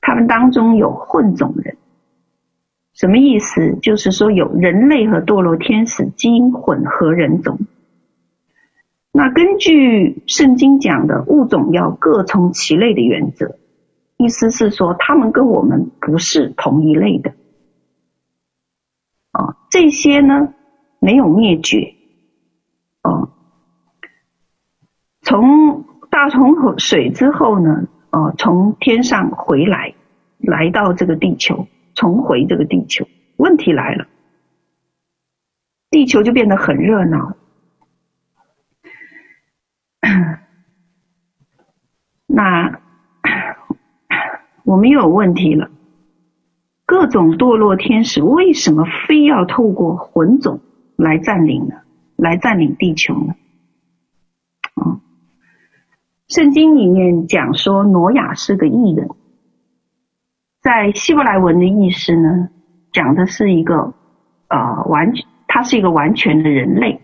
[0.00, 1.76] 他们当中有混种人。
[2.94, 3.78] 什么意思？
[3.80, 7.60] 就是说有人类和堕落天使基因混合人种。
[9.12, 13.58] 那根据圣经讲的物种要各从其类的原则，
[14.16, 17.34] 意思是说他们跟我们不是同一类的。
[19.32, 20.54] 啊，这些呢
[20.98, 21.94] 没有灭绝。
[23.02, 23.30] 哦，
[25.20, 29.94] 从大洪水之后呢，哦，从天上回来，
[30.38, 31.66] 来到这个地球。
[31.94, 33.06] 重回这个地球，
[33.36, 34.06] 问题来了，
[35.90, 37.36] 地球就变得很热闹。
[42.26, 42.80] 那
[44.64, 45.70] 我们又有问题了，
[46.86, 50.60] 各种堕落天使为什么非要透过魂种
[50.96, 51.76] 来占领呢？
[52.16, 53.34] 来占领地球呢？
[54.74, 55.00] 啊，
[56.28, 59.08] 圣经里面讲说，挪亚是个异人。
[60.60, 62.48] 在希伯来文的意思呢，
[62.92, 63.94] 讲的是一个
[64.48, 65.12] 呃完，
[65.48, 67.00] 他是一个完全的人类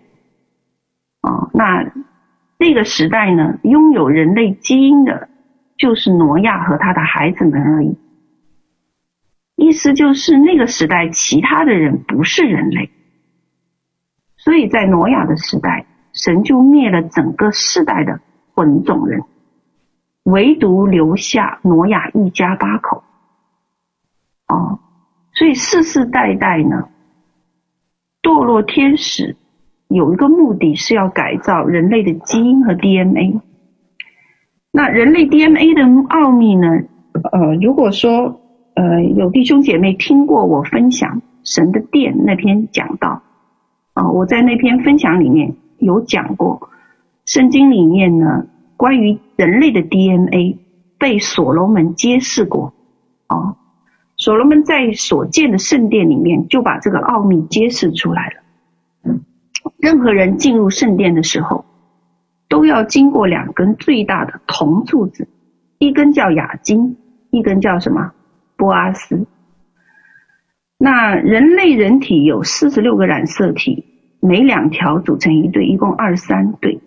[1.20, 1.92] 啊、那
[2.58, 5.28] 那个时代呢，拥有人类基因的，
[5.76, 7.96] 就是挪亚和他的孩子们而已。
[9.54, 12.90] 意思就是那个时代其他的人不是人类，
[14.36, 18.20] 所以在挪亚的时代，神就灭了整个世代的
[18.54, 19.22] 混种人，
[20.24, 23.04] 唯独留下挪亚一家八口。
[24.48, 24.80] 哦，
[25.32, 26.88] 所以世世代代呢，
[28.22, 29.36] 堕落天使
[29.88, 33.40] 有一个目的是要改造人类的基因和 DNA。
[34.70, 36.68] 那人类 DNA 的奥秘呢？
[37.32, 38.40] 呃，如果说
[38.74, 43.22] 呃有弟兄姐妹听过我分享神的殿那篇讲道
[43.94, 46.68] 啊，我在那篇分享里面有讲过，
[47.24, 50.58] 圣经里面呢关于人类的 DNA
[50.98, 52.74] 被所罗门揭示过
[53.26, 53.56] 啊。
[54.16, 59.14] 所罗门在所建的圣殿里面，就把这个奥秘揭示出来了。
[59.78, 61.64] 任何人进入圣殿的时候，
[62.48, 65.28] 都要经过两根最大的铜柱子，
[65.78, 66.96] 一根叫亚金，
[67.30, 68.12] 一根叫什么？
[68.56, 69.26] 波阿斯。
[70.78, 73.84] 那人类人体有四十六个染色体，
[74.20, 76.80] 每两条组成一对，一共二十三对。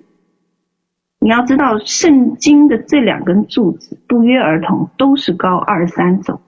[1.20, 6.42] 你要知道，圣经的这两根柱子不约而同，都是高二三肘。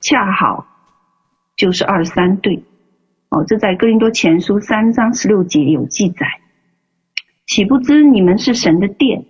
[0.00, 0.66] 恰好
[1.56, 2.64] 就是二三对
[3.30, 6.26] 哦，这在哥林多前书三章十六节有记载。
[7.46, 9.24] 岂不知你们是神的殿，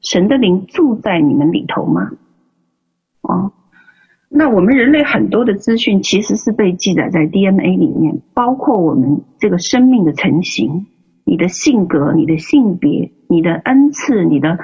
[0.00, 2.12] 神的灵住在你们里头吗？
[3.22, 3.52] 哦，
[4.28, 10.86] 那我们人类很多的资讯其实是被记载在 DNA 里面，包括我们这个生命的成型、
[11.24, 14.58] 你的性格、你的性别、你的恩赐、你的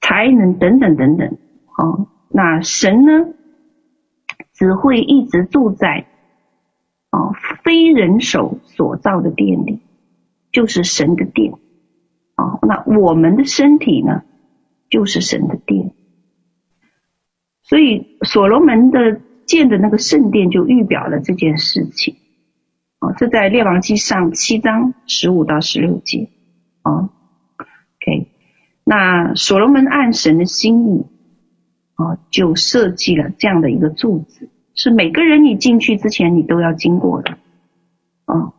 [0.00, 1.36] 才能等等等等。
[1.76, 3.34] 哦，那神呢？
[4.52, 6.06] 只会一直住在
[7.12, 7.32] 哦，
[7.68, 9.80] 非人手所造的殿里，
[10.52, 11.52] 就是神的殿
[12.34, 12.58] 哦。
[12.62, 14.22] 那我们的身体呢，
[14.88, 15.92] 就是神的殿。
[17.62, 22.16] 所以所罗门的建的那个圣殿就预表了这件事情
[23.00, 23.12] 哦。
[23.18, 26.30] 这在列王纪上七章十五到十六节
[26.84, 27.10] 哦。
[27.58, 28.28] OK，
[28.82, 31.04] 那所罗门按神的心意。
[31.96, 37.36] 啊，就设计了这样的一个柱子，是每个人你进去之前你都要经过的。
[38.28, 38.52] 啊，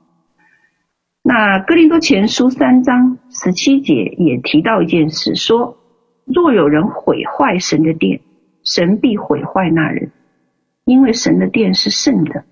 [1.22, 5.78] 那哥林多前书三章十七节也提到一件事，说
[6.26, 8.22] 若有人毁坏神的殿，
[8.64, 10.12] 神必毁坏那人，
[10.86, 12.46] 因为神的殿是圣的，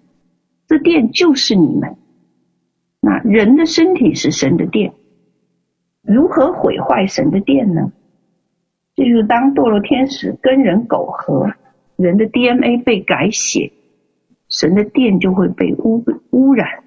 [0.68, 1.98] 这殿就是你们。
[3.02, 4.94] 那人的身体是神的殿，
[6.04, 7.92] 如何毁坏神的殿呢？
[8.96, 11.52] 这就是当堕落天使跟人苟合，
[11.96, 13.72] 人的 DNA 被改写，
[14.50, 16.84] 神的殿就会被污污染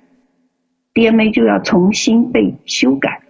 [0.95, 3.23] ，DNA 就要重新被修改。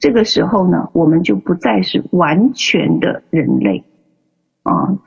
[0.00, 3.84] 这个时候呢，我们就不再是完全的人类
[4.62, 4.98] 啊。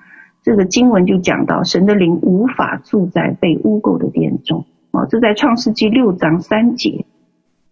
[0.42, 5.06] 这个经文就讲到，神的灵无法住在被污垢的殿中啊。
[5.06, 7.06] 这在创世纪六章三节，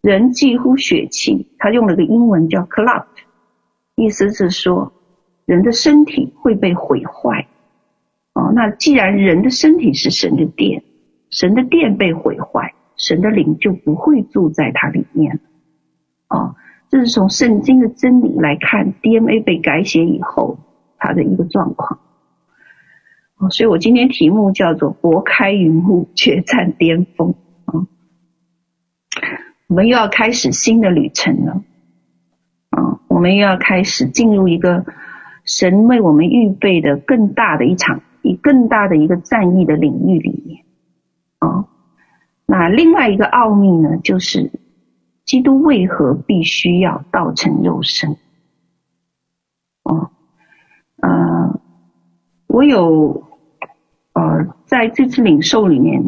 [0.01, 3.05] 人几乎血气，他用了个英文叫 clout，。
[3.95, 4.91] 意思是说，
[5.45, 7.47] 人的身体会被毁坏。
[8.34, 10.84] 哦，那既然人的身体是神的殿，
[11.32, 15.39] 神的殿被毁坏，神的灵就不会住在它里面。
[16.29, 16.55] 哦，
[16.89, 20.59] 这是从圣经的真理来看，DNA 被改写以后
[20.97, 21.99] 它的一个状况。
[23.37, 27.35] 哦，所以我今天题目叫做“拨开云雾，决战巅峰”。
[27.65, 27.85] 啊，
[29.67, 31.63] 我们又要开始新的旅程了。
[32.71, 34.85] 啊，我们又要开始进入一个
[35.45, 40.65] 神为我们预备的更大的一场、以更大的一个战役的领域里面。
[41.39, 41.67] 啊，
[42.47, 44.51] 那另外一个奥秘呢，就是
[45.23, 48.17] 基督为何必须要道成肉身？
[49.83, 50.09] 哦，
[51.01, 51.59] 呃，
[52.47, 53.23] 我有。
[54.13, 56.03] 呃，在这次领受里面，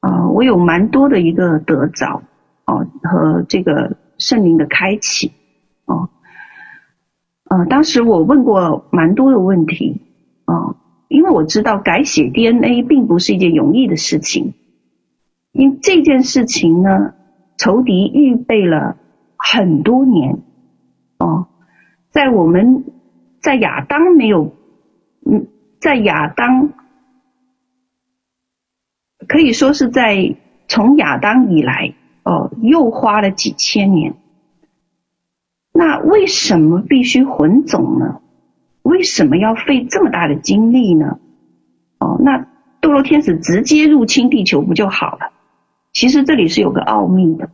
[0.00, 2.22] 呃，我有蛮多的一个得着
[2.64, 5.32] 哦，和这个圣灵的开启
[5.84, 6.08] 哦，
[7.44, 10.00] 呃，当时我问过蛮多的问题
[10.46, 10.76] 哦，
[11.08, 14.54] 因为我知道改写 DNA 并不是一件容易的事情，
[15.52, 17.14] 因这件事情呢，
[17.56, 18.96] 仇敌预备了
[19.36, 20.38] 很多年
[21.18, 21.46] 哦，
[22.10, 22.84] 在我们
[23.40, 24.54] 在亚当没有
[25.24, 25.46] 嗯。
[25.82, 26.68] 在亚当，
[29.26, 30.36] 可以说是在
[30.68, 34.14] 从亚当以来，哦，又花了几千年。
[35.72, 38.20] 那为什么必须混种呢？
[38.82, 41.18] 为什么要费这么大的精力呢？
[41.98, 42.46] 哦，那
[42.80, 45.32] 堕落天使直接入侵地球不就好了？
[45.92, 47.50] 其实这里是有个奥秘的。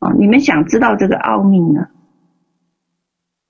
[0.00, 1.88] 哦，你们想知道这个奥秘呢？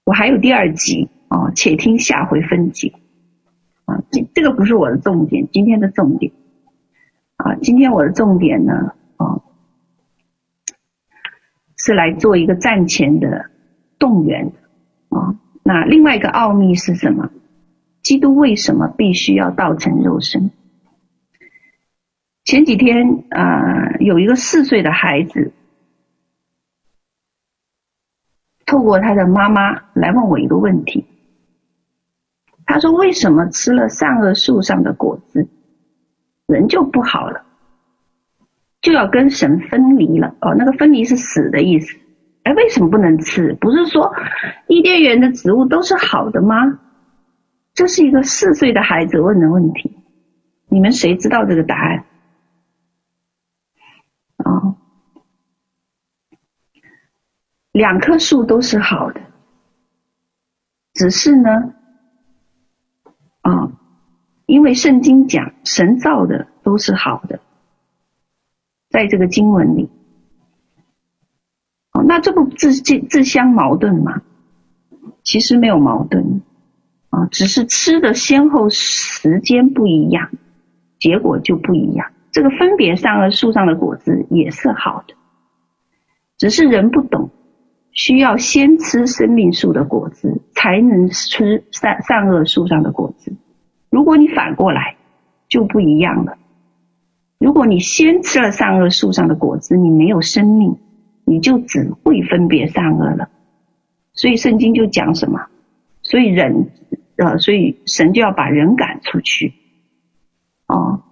[0.05, 2.93] 我还有第二集哦，且听下回分解。
[3.87, 6.33] 啊，这这个不是我的重点，今天的重点
[7.37, 9.43] 啊，今天我的重点呢，啊，
[11.77, 13.51] 是来做一个战前的
[13.99, 14.53] 动员
[15.09, 15.39] 啊。
[15.63, 17.31] 那另外一个奥秘是什么？
[18.03, 20.53] 基督为什么必须要道成肉身？
[22.47, 25.53] 前几天啊，有一个四岁的孩子，
[28.65, 31.07] 透过他的妈妈来问我一个问题。
[32.65, 35.49] 他说：“为什么吃了善恶树上的果子，
[36.47, 37.45] 人就不好了，
[38.81, 40.37] 就要跟神分离了？
[40.41, 41.99] 哦，那个分离是死的意思。
[42.45, 43.57] 哎，为什么不能吃？
[43.61, 44.15] 不是说
[44.69, 46.79] 伊甸园的植物都是好的吗？
[47.75, 49.97] 这是一个四岁的孩子问的问题。
[50.69, 52.05] 你们谁知道这个答案？
[54.47, 54.77] 哦，
[57.73, 59.21] 两棵树都是好的，
[60.93, 61.75] 只是呢。”
[63.47, 63.79] 啊，
[64.47, 67.39] 因为圣经讲神造的都是好的，
[68.91, 69.89] 在这个经文里，
[71.93, 74.23] 哦，那这不自自自相矛盾吗？
[75.23, 76.43] 其实没有矛盾
[77.11, 80.33] 啊，只是吃的先后时间不一样，
[80.99, 82.11] 结果就不一样。
[82.37, 85.15] 这个分别善恶树上的果子也是好的，
[86.37, 87.31] 只是人不懂，
[87.93, 93.35] 需要先吃生命树的果子，才能吃善善恶树上的果子。
[93.89, 94.97] 如果你反过来，
[95.49, 96.37] 就不一样了。
[97.39, 100.77] 如果你先吃了善恶树上的果子，你没有生命，
[101.25, 103.31] 你就只会分别善恶了。
[104.13, 105.47] 所以圣经就讲什么？
[106.03, 106.69] 所以人，
[107.17, 109.55] 呃，所以神就要把人赶出去，
[110.69, 111.03] 哦，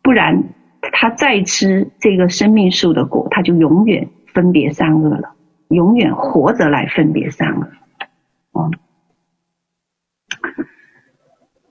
[0.00, 0.44] 不然
[0.92, 5.34] 他再吃这个生命树的果，他就永远分别善恶了，
[5.68, 7.68] 永远活着来分别善恶，
[8.52, 8.70] 哦。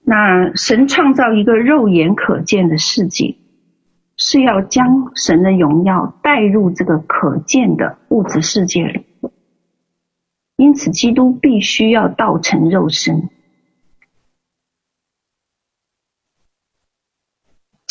[0.03, 3.37] 那神创造一个肉眼可见的世界，
[4.17, 9.05] 是要将神的荣耀带入这个可见的物质世界里。
[10.57, 13.29] 因此，基督必须要道成肉身，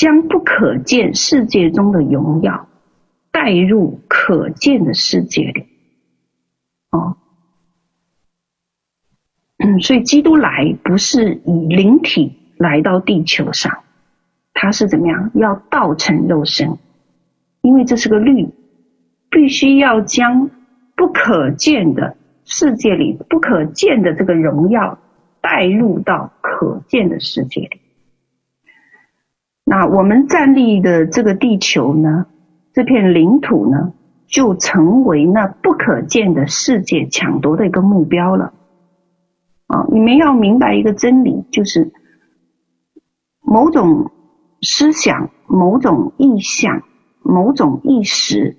[0.00, 2.70] 将不可见世界中的荣耀
[3.30, 5.66] 带入可见的世界里。
[6.90, 7.18] 哦。
[9.58, 13.84] 嗯，所以基督来不是以灵体来到地球上，
[14.54, 15.32] 他是怎么样？
[15.34, 16.78] 要道成肉身，
[17.60, 18.48] 因为这是个律，
[19.28, 20.48] 必须要将
[20.96, 24.98] 不可见的世界里不可见的这个荣耀
[25.42, 27.82] 带入到可见的世界里。
[29.70, 32.26] 那我们站立的这个地球呢，
[32.72, 33.92] 这片领土呢，
[34.26, 38.52] 就成为那不可见的世界抢夺的一个目标了。
[39.68, 41.92] 啊，你们要明白一个真理，就是
[43.40, 44.10] 某种
[44.60, 46.82] 思想、某种意象、
[47.22, 48.56] 某种意识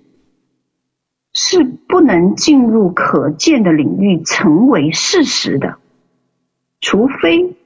[1.33, 5.77] 是不能进入可见的领域成为事实的，
[6.79, 7.57] 除非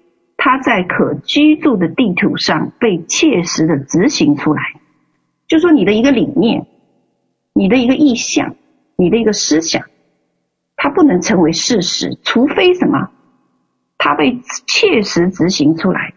[0.48, 4.62] 它在可居住的地图上被切实的执行出来。
[5.48, 6.68] 就说你的一个理念，
[7.52, 8.56] 你的一个意向，
[8.96, 9.86] 你的一个思想，
[10.76, 13.10] 它不能成为事实，除非什么？
[13.98, 16.14] 它被切实执行出来。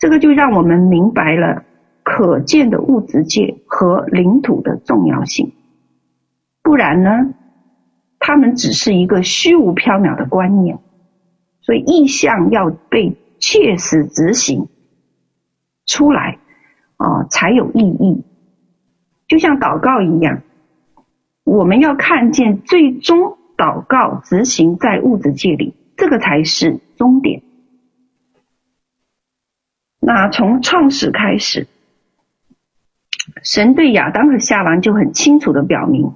[0.00, 1.62] 这个就让我们明白了
[2.02, 5.52] 可见的物质界和领土的重要性。
[6.60, 7.34] 不然呢，
[8.18, 10.80] 他们只是一个虚无缥缈的观念。
[11.64, 14.68] 所以意向要被切实执行
[15.86, 16.38] 出来
[16.96, 18.22] 啊、才有意义。
[19.26, 20.42] 就像祷告一样，
[21.42, 27.42] 我们要看见最终祷告执行在物质界里，这个才是终点。
[30.00, 31.66] 那从创始开始，
[33.42, 36.12] 神对亚当和夏娃就很清楚的表明，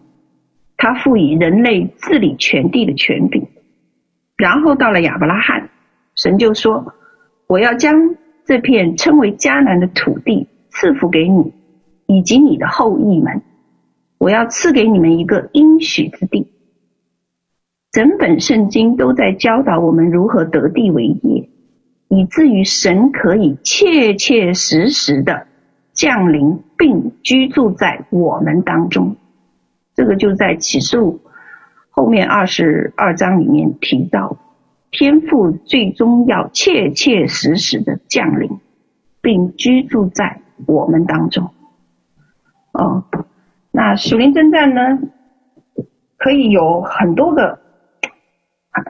[0.77, 3.48] 他赋予人类治理全地的权柄。
[4.39, 5.68] 然后到了亚伯拉罕，
[6.14, 6.95] 神就说
[7.49, 8.14] ：“我要将
[8.45, 11.53] 这片称为迦南的土地赐福给你
[12.07, 13.43] 以及你的后裔们。
[14.16, 16.53] 我要赐给你们一个应许之地。”
[17.91, 21.49] 整本圣经都在教导我们如何得地为业，
[22.09, 25.49] 以至于神可以切切实实的
[25.93, 29.16] 降临并居住在我们当中。
[29.97, 31.20] 这个就在启示录。
[31.99, 34.37] 后面二十二章里面提到，
[34.93, 38.61] 天父最终要切切实实的降临，
[39.21, 41.51] 并居住在我们当中。
[42.71, 43.03] 哦，
[43.73, 44.81] 那属灵征战呢，
[46.17, 47.59] 可以有很多个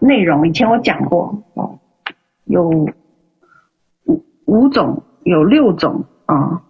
[0.02, 0.46] 内容。
[0.46, 1.78] 以前我讲过，哦，
[2.44, 2.68] 有
[4.04, 6.62] 五五种，有六种啊。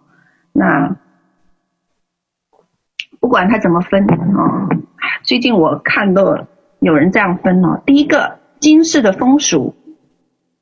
[0.53, 0.95] 那
[3.19, 4.69] 不管它怎么分啊。
[5.23, 6.47] 最近我看到
[6.79, 9.75] 有人这样分哦，第一个今世的风俗，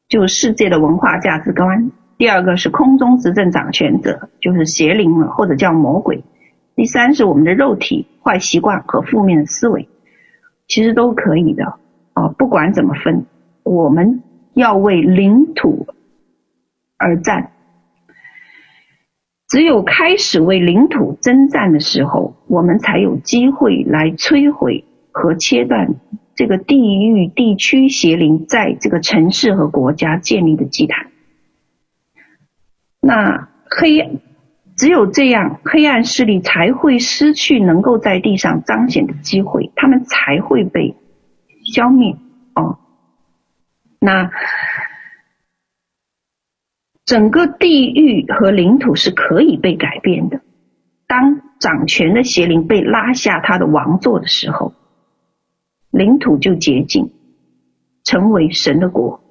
[0.08, 6.24] 就是世界的文化价值观；第二个是空中执政掌权者，就是邪灵了或者叫魔鬼；
[6.76, 9.90] 第三是我们的肉体坏习惯和负面的思维，
[10.68, 11.80] 其实都可以的
[12.14, 12.34] 哦。
[12.38, 13.26] 不管怎么分，
[13.64, 14.24] 我们
[14.54, 15.88] 要为领土
[16.98, 17.52] 而战。
[19.58, 25.96] 只有开始为领土征战的时候，我们才有机会来摧毁和切断
[26.36, 31.08] 这个地域地区邪灵在这个城市和国家建立的祭坛。
[33.02, 34.20] 那黑，
[34.76, 40.96] 只有这样，黑暗势力才会失去能够在地上彰显的机会，他们才会被
[41.74, 42.16] 消灭。
[42.54, 42.78] 哦，
[44.00, 44.30] 那。
[47.08, 50.42] 整个地域和领土是可以被改变的。
[51.08, 54.74] 当掌权的邪灵被拉下他的王座的时候，
[55.90, 57.12] 领土就洁净，
[58.04, 59.22] 成为神的国。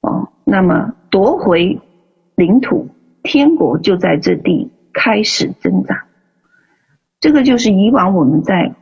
[0.00, 1.78] 哦，那么夺回
[2.34, 2.88] 领土，
[3.22, 5.96] 天国就在这地开始增长。
[7.20, 8.74] 这个就是以往我们在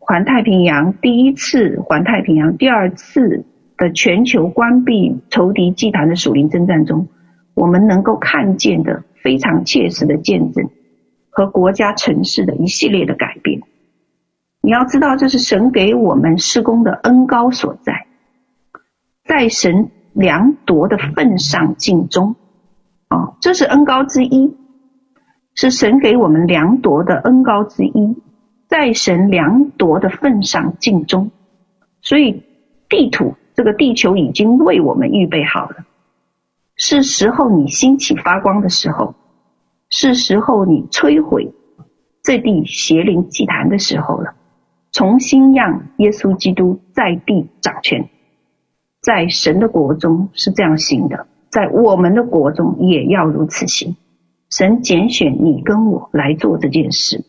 [0.00, 3.44] 环太平洋第一次环太平洋、第二次
[3.76, 7.06] 的全球关闭仇敌祭坛的属灵征战中。
[7.60, 10.70] 我们能够看见的非常切实的见证
[11.28, 13.60] 和国家城市的一系列的改变，
[14.62, 18.06] 你要知道这是神给我们施工的恩高所在，
[19.26, 22.34] 在神量夺的份上尽忠
[23.08, 24.56] 啊，这是恩高之一，
[25.54, 28.16] 是神给我们量夺的恩高之一，
[28.68, 31.30] 在神量夺的份上尽忠，
[32.00, 32.42] 所以
[32.88, 35.84] 地土这个地球已经为我们预备好了。
[36.82, 39.14] 是时候你兴起发光的时候，
[39.90, 41.52] 是时候你摧毁
[42.22, 44.34] 这地邪灵祭坛的时候了。
[44.90, 48.08] 重新让耶稣基督在地掌权，
[49.02, 53.96] 在神的国中是这样行的，在我们的国中也要如此行。
[54.50, 57.26] 神拣选你跟我来做这件事，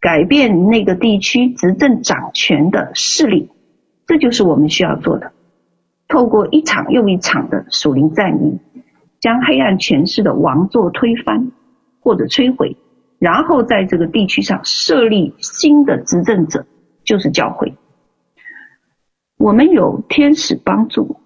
[0.00, 3.50] 改变那个地区执政掌权的势力，
[4.06, 5.32] 这就是我们需要做的。
[6.14, 8.60] 透过一场又一场的属灵战役，
[9.18, 11.50] 将黑暗权势的王座推翻
[11.98, 12.76] 或者摧毁，
[13.18, 16.66] 然后在这个地区上设立新的执政者，
[17.02, 17.74] 就是教会。
[19.38, 21.16] 我们有天使帮助，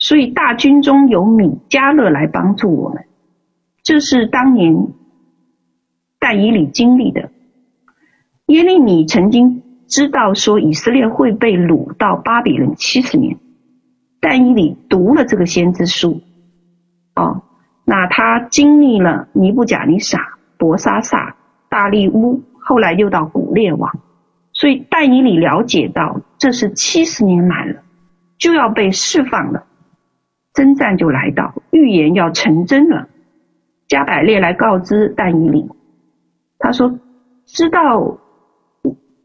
[0.00, 3.04] 所以大军中有米迦勒来帮助我们。
[3.84, 4.88] 这是当年
[6.18, 7.30] 但以理经历的。
[8.46, 13.38] 耶利米曾经知道说以色列会被掳到巴比伦七十年。
[14.20, 16.22] 但以理读了这个先知书，
[17.14, 17.42] 哦，
[17.84, 21.36] 那他经历了尼布甲尼撒、伯沙撒、
[21.68, 24.00] 大利乌，后来又到古列王，
[24.52, 27.82] 所以但以理了解到这是七十年满了，
[28.38, 29.64] 就要被释放了，
[30.52, 33.08] 征战就来到，预言要成真了。
[33.88, 35.70] 加百列来告知但以理，
[36.58, 36.98] 他说
[37.46, 38.18] ：“知道，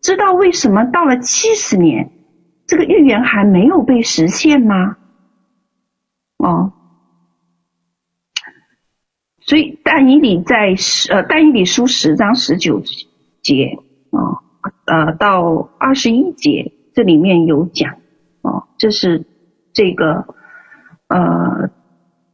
[0.03, 2.11] 知道为什么到了七十年，
[2.71, 4.95] 这个预言还没有被实现吗？”
[6.39, 6.71] 哦，
[9.41, 12.81] 所以但以理在十呃但以理书十章十九
[13.41, 13.79] 节
[14.11, 14.39] 啊
[14.85, 17.97] 呃到二十一节这里面有讲
[18.41, 19.25] 哦，这是
[19.73, 20.35] 这个。
[21.13, 21.69] 呃，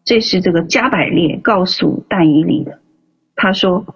[0.05, 2.79] 这是这个加百列告诉但以理的。
[3.35, 3.95] 他说：“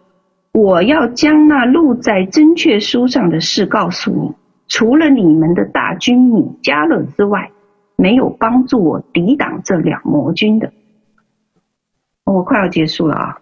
[0.52, 4.34] 我要将那录在真确书上的事告诉你，
[4.72, 7.52] 除了你们的大军米迦勒之外，
[7.98, 10.72] 没有帮助我抵挡这两魔军的。”
[12.24, 13.42] 我快要结束了啊。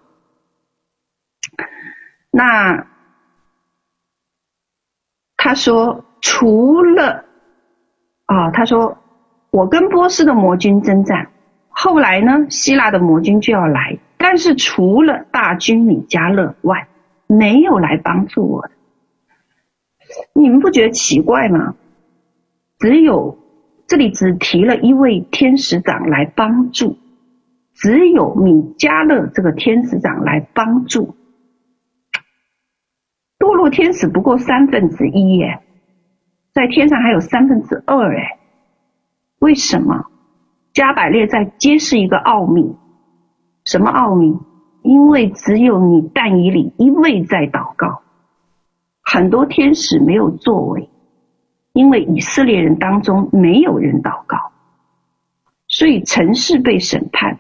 [2.31, 2.87] 那
[5.37, 7.25] 他说：“除了
[8.25, 8.97] 啊，他说。”
[9.51, 11.31] 我跟波斯的魔军征战，
[11.69, 16.87] 后来呢，希腊的魔军就要来，但是除了大军米迦勒外，
[17.25, 18.71] 没有来帮助我的。
[20.33, 21.75] 你们不觉得奇怪吗？
[22.79, 23.37] 只有
[23.87, 26.97] 这里只提了一位天使长来帮助，
[27.73, 31.15] 只有米迦勒这个天使长来帮助。
[33.37, 35.61] 堕落天使不过三分之一耶，
[36.53, 38.37] 在天上还有三分之二哎。
[39.39, 40.05] 为什么
[40.73, 42.75] 加百列在揭示一个奥秘？
[43.65, 44.37] 什么奥秘？
[44.83, 48.01] 因为只有你但以理一位在祷告，
[49.11, 50.87] 很多天使没有作为，
[51.73, 54.37] 因为以色列人当中没有人祷告，
[55.67, 57.39] 所以城市被审判，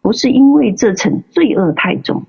[0.00, 2.22] 不是因为这层罪恶太重，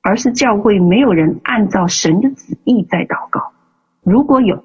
[0.00, 3.52] 而是教会没有人按照神的旨意在祷告。
[4.04, 4.62] 如果有，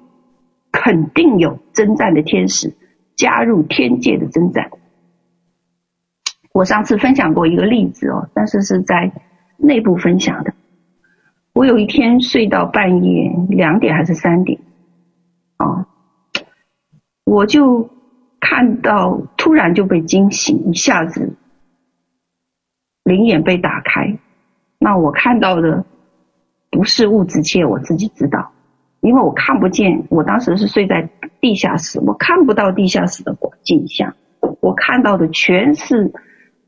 [0.70, 2.74] 肯定有征战的天使。
[3.16, 4.70] 加入天界的征战。
[6.54, 9.12] 我上次分享过一个例子哦，但是是在
[9.58, 10.54] 内部分享的。
[11.60, 14.58] 我有一天睡到半夜两点还是三点，
[15.58, 15.84] 哦，
[17.26, 17.90] 我就
[18.40, 21.36] 看到突然就被惊醒，一下子
[23.04, 24.16] 灵眼被打开。
[24.78, 25.84] 那我看到的
[26.70, 28.52] 不是物质界，我自己知道。
[29.02, 31.10] 因为我看不见，我当时是睡在
[31.42, 34.14] 地下室，我看不到地下室的景象，
[34.62, 36.10] 我看到的全是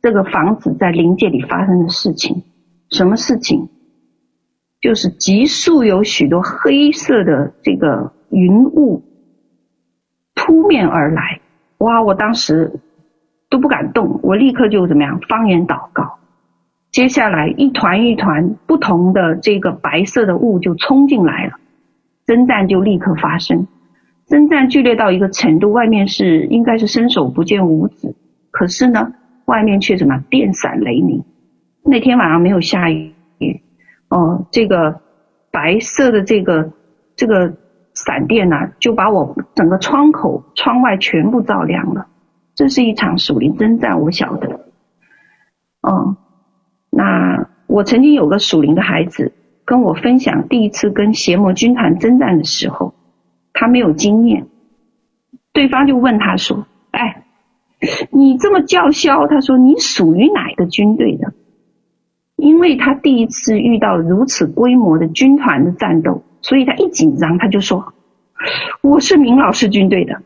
[0.02, 2.42] 这个房子在灵界里发生的事情。
[2.90, 3.70] 什么事情？
[4.82, 9.04] 就是急速有许多黑色的这个云雾
[10.34, 11.40] 扑面而来，
[11.78, 12.02] 哇！
[12.02, 12.80] 我当时
[13.48, 15.20] 都不敢动，我立刻就怎么样？
[15.28, 16.18] 方言祷告。
[16.90, 21.52] 接下来一团一团不同的这个白色的雾就冲进来了。
[22.26, 23.68] 征战就立刻发生，
[24.26, 28.14] 征战剧烈到一个程度，外面是应该是伸手不见五指，
[28.50, 29.12] 可是呢，
[29.44, 31.24] 外面却什么电闪雷鸣。
[31.84, 33.14] 那天晚上没有下雨，
[34.14, 35.00] 哦，这个
[35.50, 36.72] 白色的这个
[37.16, 37.54] 这个
[37.94, 42.08] 闪电呐、就把我整个窗口、窗外全部照亮了。
[42.54, 44.66] 这是一场属灵征战，我晓得。
[45.80, 46.16] 哦，
[46.90, 49.32] 那我曾经有个属灵的孩子。
[49.64, 52.94] 跟我分享第一次跟邪魔军团征战的时候，
[53.52, 54.48] 他没有经验，
[55.52, 57.24] 对方就问他说：“哎，
[58.10, 61.32] 你这么叫嚣？”他说：“你属于哪个军队的？”
[62.42, 67.94] 因为他第一次遇到如此规模的军团的战斗，所以他一紧张他就说
[68.82, 70.22] ：“我是明老师军队的。”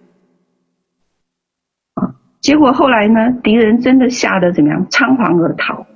[1.92, 5.86] 啊，结果后来呢，敌人真的吓得怎么样，仓皇而逃。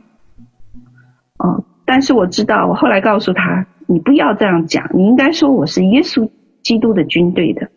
[1.39, 1.65] 啊。
[1.87, 6.31] 但是我知道，我后来告诉他，你不要这样讲，你应该说我是耶稣
[6.63, 7.71] 基督的军队的。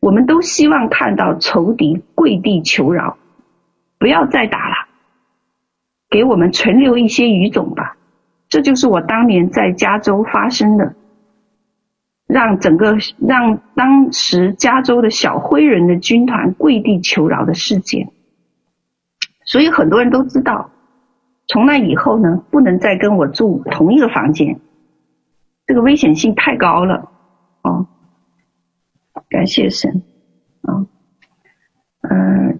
[0.00, 3.18] 我们都希望看到仇敌跪地求饶，
[3.98, 4.85] 不要再打了，
[6.16, 7.98] 给我们存留一些语种吧。
[8.48, 10.94] 这就是我当年在加州发生的，
[12.26, 18.08] 让整个让当时加州的小灰人的军团跪地求饶的事件。
[19.44, 20.70] 所以很多人都知道。
[21.48, 24.58] 从那以后呢，不能再跟我住同一个房间，
[25.66, 27.10] 这个危险性太高了。
[27.60, 27.86] 哦，
[29.28, 30.02] 感谢神。
[30.62, 30.86] 啊，
[32.00, 32.58] 嗯，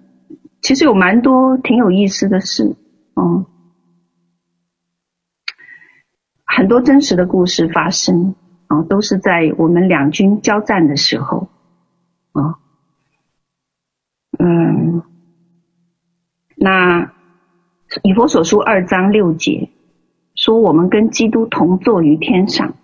[0.61, 2.75] 其实有蛮多挺有意思的事。
[3.17, 3.45] 哦，
[6.45, 8.35] 很多真实的故事发生，
[8.67, 11.49] 啊，都是在我们两军交战的时候。
[12.31, 12.59] 啊，
[14.39, 15.03] 嗯，
[16.55, 17.13] 那。
[18.03, 19.69] 以佛所书二章六节
[20.35, 22.75] 说：“我们跟基督同坐于天上，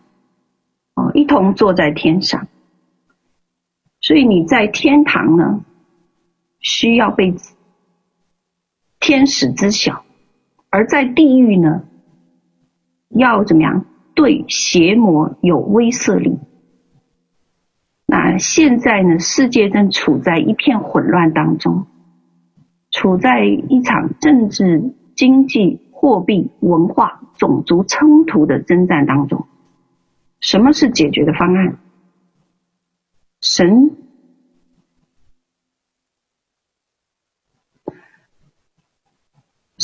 [0.95, 2.47] 哦，一同坐在天上。
[3.99, 5.65] 所以你在天堂呢，
[6.61, 7.35] 需要被
[9.01, 10.02] 天使知晓，
[10.73, 11.83] 而在地狱呢，
[13.09, 13.85] 要怎么样？
[14.15, 16.39] 对邪魔有威慑力。
[18.07, 21.85] 那现在呢，世界正处在一片混乱当中，
[22.89, 29.45] 处在一场政治、经济、货币、文化、种族冲突的征战当中。
[30.39, 31.77] 什么是解决的方案？
[33.41, 33.91] 神，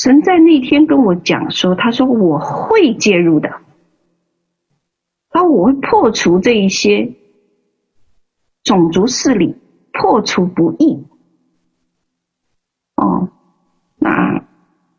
[0.01, 3.49] 神在那天跟我讲说，他说我会介入的，
[5.29, 7.15] 他说我会破除这一些。
[8.63, 9.55] 种族势力
[9.93, 11.07] 破除不易
[12.95, 13.29] 哦，
[13.97, 14.45] 那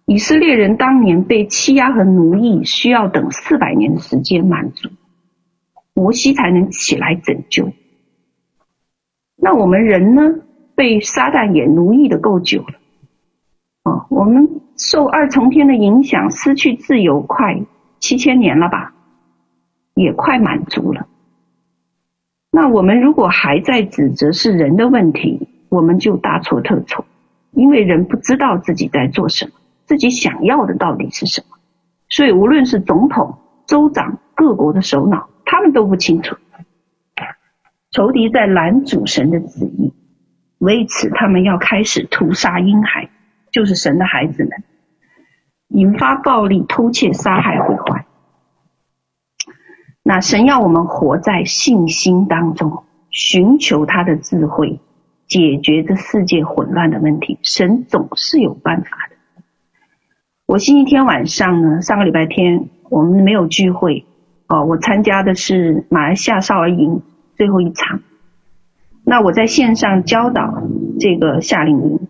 [0.06, 4.88] 以色列人当年被欺压和奴役，需要等四百年的时间满足，
[5.94, 7.72] 摩西才能起来拯救。
[9.36, 10.22] 那我们人呢？
[10.74, 12.74] 被撒旦也奴役的够久了
[13.84, 17.60] 哦，我们受二重天的影响，失去自由快
[17.98, 18.94] 七千年了吧？
[19.94, 21.06] 也快满足了。
[22.50, 27.04] 那我们如果还在指责是人的问题，我们就大错特错，
[27.52, 29.52] 因为人不知道自己在做什么，
[29.84, 31.58] 自己想要的到底是什么，
[32.08, 36.36] 所以无论是总统、州长、各国的首脑，他们都不清楚。
[37.90, 39.92] 仇敌在拦阻神的旨意，
[40.58, 43.10] 为此他们要开始屠杀婴孩，
[43.52, 44.62] 就是神的孩子们，
[45.68, 48.06] 引发暴力、偷窃、杀害、毁坏。
[50.02, 54.80] 那神要我们活在信心当中，寻求他的智慧，
[55.26, 57.38] 解决这世界混乱的问题。
[57.42, 59.16] 神总是有办法的。
[60.46, 64.04] 我星期天晚上呢，上个礼拜天我们没有聚会
[64.48, 67.02] 哦，我参加的是马来西亚少儿营
[67.36, 68.00] 最后一场。
[69.04, 70.62] 那我在线上教导
[70.98, 72.08] 这个夏令营，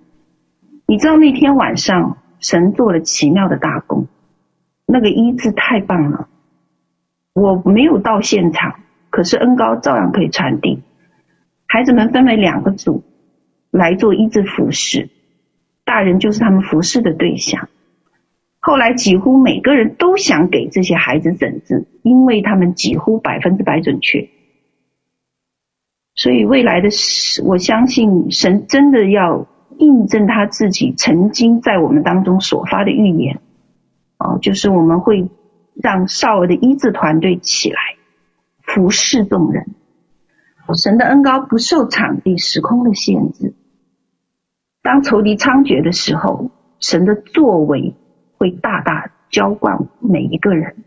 [0.91, 4.09] 你知道那天晚上神做了奇妙的大功，
[4.87, 6.29] 那个医治太棒了。
[7.33, 10.83] 我没有到现场，可是恩高照样可以传递。
[11.69, 13.05] 孩子们分为两个组
[13.71, 15.11] 来做医治服侍，
[15.85, 17.69] 大人就是他们服侍的对象。
[18.59, 24.29] 后来几乎每个人都想给这些孩子诊治，因为他们几乎百分之百准确。
[26.17, 29.47] 所以未来的事，我相信神真的要
[29.81, 33.41] 印证他自己曾经在我们当中所发的预言。
[34.19, 35.29] 哦，就是我们会。
[35.83, 37.79] 让少儿的医治团队起来
[38.61, 39.69] 服侍众人，
[40.77, 43.55] 神的恩高不受场地、时空的限制。
[44.83, 46.51] 当仇敌猖獗的时候，
[46.81, 47.95] 神的作为
[48.37, 50.85] 会大大浇灌每一个人，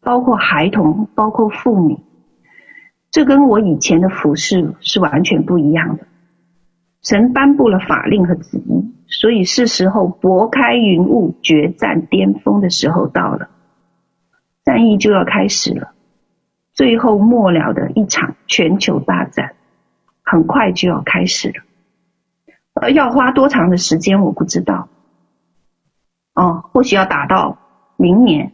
[0.00, 1.98] 包括孩童，包括妇女。
[3.10, 6.06] 这跟我以前的服侍是完全不一样的。
[7.02, 13.48] 神颁布了法令和旨意，所以是时候拨开云雾，决战巅峰的时候到了。
[14.64, 15.92] 战役就要开始了，
[16.74, 19.54] 最后末了的一场全球大战，
[20.22, 21.54] 很快就要开始了。
[22.74, 24.88] 呃，要花多长的时间我不知道。
[26.34, 27.58] 哦，或许要打到
[27.96, 28.52] 明年。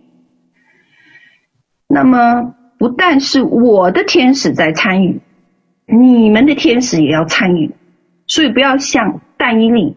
[1.88, 5.20] 那么，不但是我的天使在参与，
[5.86, 7.74] 你们的天使也要参与。
[8.26, 9.96] 所以不要像但以理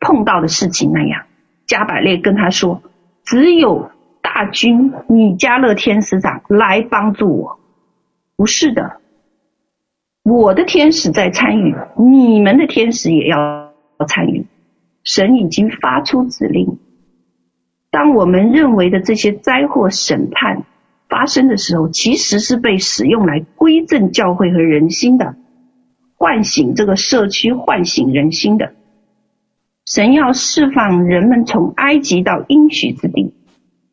[0.00, 1.26] 碰到的事情那样，
[1.66, 2.82] 加百列跟他说，
[3.24, 3.90] 只有。
[4.22, 7.60] 大军米迦勒天使长来帮助我，
[8.36, 9.00] 不是的，
[10.24, 13.72] 我的天使在参与，你们的天使也要
[14.08, 14.44] 参与。
[15.04, 16.78] 神已经发出指令，
[17.90, 20.64] 当我们认为的这些灾祸审判
[21.08, 25.36] 发生的时候，其实是被使用来归正教会和人心的，
[26.16, 28.72] 唤醒这个社区，唤醒人心的。
[29.84, 33.34] 神要释放人们从埃及到应许之地。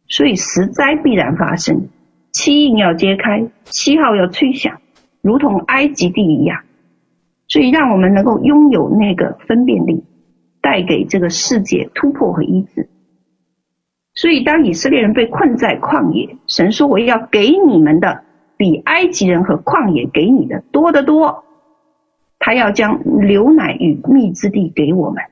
[0.07, 1.89] 所以十灾必然发生，
[2.31, 4.81] 七印要揭开，七号要吹响，
[5.21, 6.63] 如同埃及地一样。
[7.47, 10.03] 所以让我们能够拥有那个分辨力，
[10.61, 12.89] 带给这个世界突破和医治。
[14.15, 18.23] 所以当以色列人被困在旷野，神说：“我要给你们的
[18.57, 21.45] 比埃及人和旷野给你的多得多。”
[22.45, 25.23] 他要将牛奶与蜜之地给我们，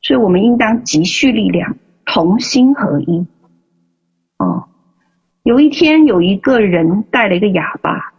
[0.00, 3.24] 所以我们应当积蓄力量，同心合一。
[4.36, 4.64] 哦，
[5.44, 8.12] 有一天有一个人带了一个哑巴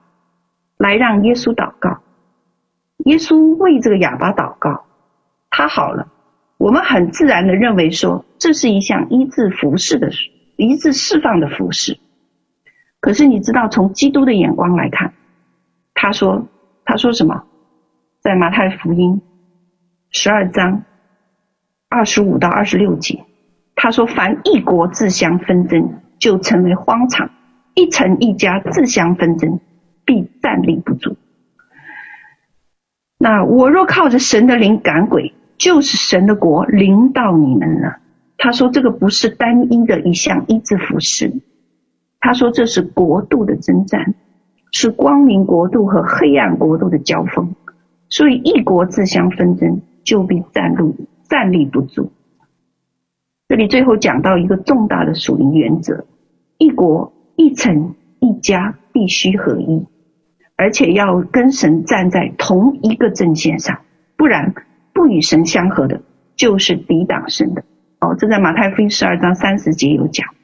[0.78, 2.00] 来让耶稣祷告，
[3.00, 4.86] 耶稣为这个哑巴祷告，
[5.50, 6.08] 他好了。
[6.58, 10.10] 我们很自然的认为说，这是一项医治服饰的
[10.56, 12.00] 医治释放的服饰。
[13.02, 15.14] 可是你知道，从基督的眼光来看，
[15.94, 16.48] 他说
[16.86, 17.44] 他说什么？
[18.24, 19.22] 在马太福音
[20.10, 20.86] 十二章
[21.90, 23.26] 二十五到二十六节，
[23.76, 27.28] 他说：“凡一国自相纷争，就成为荒场；
[27.76, 29.60] 一城一家自相纷争，
[30.06, 31.18] 必站立不住。”
[33.20, 37.98] 那我若靠着神的灵赶鬼，就是神的国临到你们了。
[38.38, 41.42] 他说：“这个不是单一的一项医治服事。”
[42.22, 44.16] 他说：“这是国度的征战，
[44.72, 47.54] 是光明国度和黑暗国度的交锋。
[48.14, 52.12] 所以一国自相纷争，就必站路站立不住。”
[53.50, 56.06] 这里最后讲到一个重大的属灵原则：
[56.60, 59.88] 一国、一城、一家必须合一，
[60.56, 63.82] 而且要跟神站在同一个阵线上，
[64.16, 64.54] 不然
[64.94, 66.04] 不与神相合的，
[66.36, 67.64] 就是抵挡神的。
[68.00, 70.36] 哦，这在马太福音十二章三十节有讲，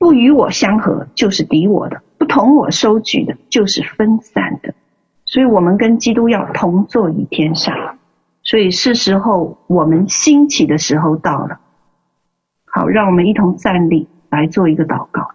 [0.00, 4.74] 不与我相合就是敌我的，不同我收据的就是分散的。
[5.32, 7.96] 所以，我们跟基督要同坐于天上。
[8.42, 11.58] 所以，是时候我们兴起的时候到了。
[12.66, 15.30] 好，让我们一同站立来做一个祷告。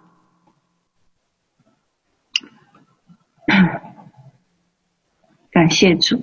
[5.50, 6.22] 感谢主，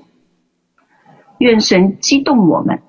[1.40, 2.82] 愿神激动我们。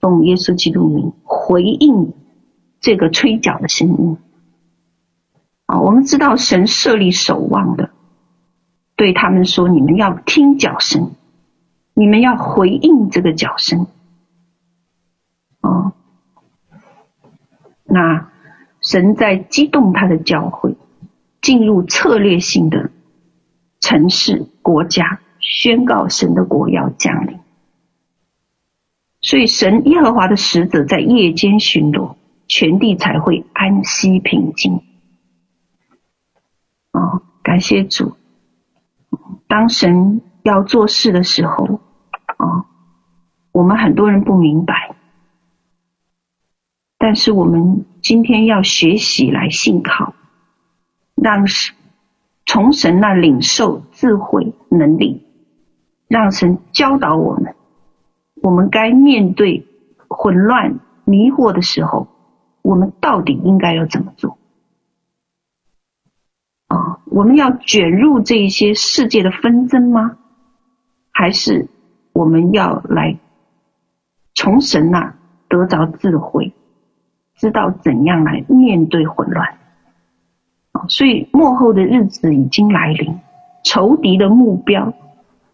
[0.00, 2.14] 奉耶稣基督名回应
[2.80, 4.16] 这个吹角的声音
[5.66, 5.80] 啊！
[5.80, 7.90] 我们知道神设立守望的，
[8.96, 11.12] 对他们说：“你们要听脚声，
[11.94, 13.86] 你们要回应这个脚声。”
[15.62, 15.92] 哦，
[17.84, 18.30] 那
[18.80, 20.76] 神在激动他的教会，
[21.40, 22.90] 进入策略性的
[23.80, 27.40] 城市国家，宣告神的国要降临。
[29.20, 32.16] 所以，神耶和华的使者在夜间巡逻，
[32.46, 34.82] 全地才会安息平静。
[36.92, 38.16] 哦，感谢主。
[39.46, 41.80] 当神要做事的时候，
[42.38, 42.66] 哦，
[43.52, 44.94] 我们很多人不明白，
[46.98, 50.14] 但是我们今天要学习来信靠，
[51.14, 51.74] 让神
[52.46, 55.26] 从神那领受智慧能力，
[56.08, 57.54] 让神教导我们。
[58.42, 59.66] 我们该面对
[60.08, 62.08] 混乱迷惑的时候，
[62.60, 64.36] 我们到底应该要怎么做？
[66.66, 70.16] 啊，我们要卷入这一些世界的纷争吗？
[71.12, 71.68] 还是
[72.12, 73.18] 我们要来
[74.34, 75.14] 从神那
[75.48, 76.52] 得着智慧，
[77.36, 79.58] 知道怎样来面对混乱？
[80.72, 83.20] 啊，所以末后的日子已经来临，
[83.62, 84.92] 仇敌的目标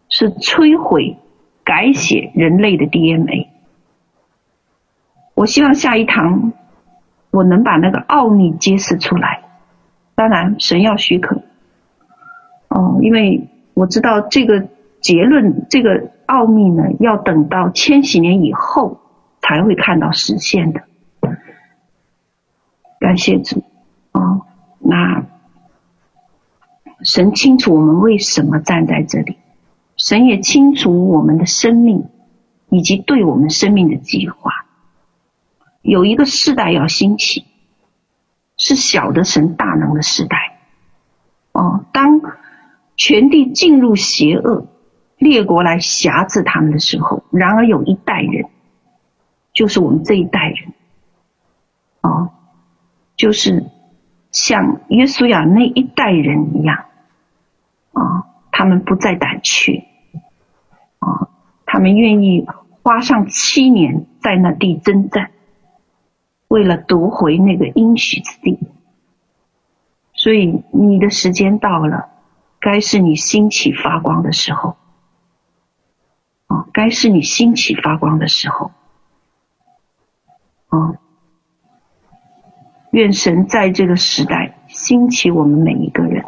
[0.09, 1.17] 是摧毁。
[1.63, 3.47] 改写人类的 DNA。
[5.35, 6.53] 我希望下一堂
[7.29, 9.43] 我能把那个奥秘揭示出来。
[10.15, 11.43] 当然，神要许可。
[12.73, 14.69] 哦，因为我知道这个
[15.01, 19.01] 结论，这个奥秘呢，要等到千禧年以后
[19.41, 20.83] 才会看到实现的。
[22.97, 23.63] 感谢主。
[24.13, 24.45] 哦，
[24.79, 25.25] 那
[27.03, 29.37] 神清楚我们为什么站在这里。
[29.97, 32.05] 神也清楚我们的生命，
[32.69, 34.65] 以及对我们生命的计划。
[35.81, 37.43] 有一个世代要兴起，
[38.55, 40.59] 是小的神大能的时代。
[41.51, 42.21] 哦，当
[43.03, 44.67] 全地进入邪恶，
[45.17, 48.45] 列国来辖制他们的时候，然而有一代人，
[49.53, 50.73] 就是我们这一代人，
[52.01, 52.29] 哦，
[53.15, 53.65] 就是
[54.29, 56.85] 像约书亚那一代人一样，
[57.93, 59.87] 啊、哦，他们不再胆怯。
[60.99, 61.29] 啊，
[61.65, 62.45] 他们愿意
[62.83, 65.31] 花上七年在那地征战，
[66.49, 68.59] 为了夺回那个应许之地。
[70.13, 72.10] 所以你的时间到了，
[72.61, 74.77] 该是你兴起发光的时候。
[76.47, 78.71] 啊，该是你兴起发光的时候。
[80.69, 80.95] 啊，
[82.91, 86.25] 愿神在这个时代兴起我们每一个人。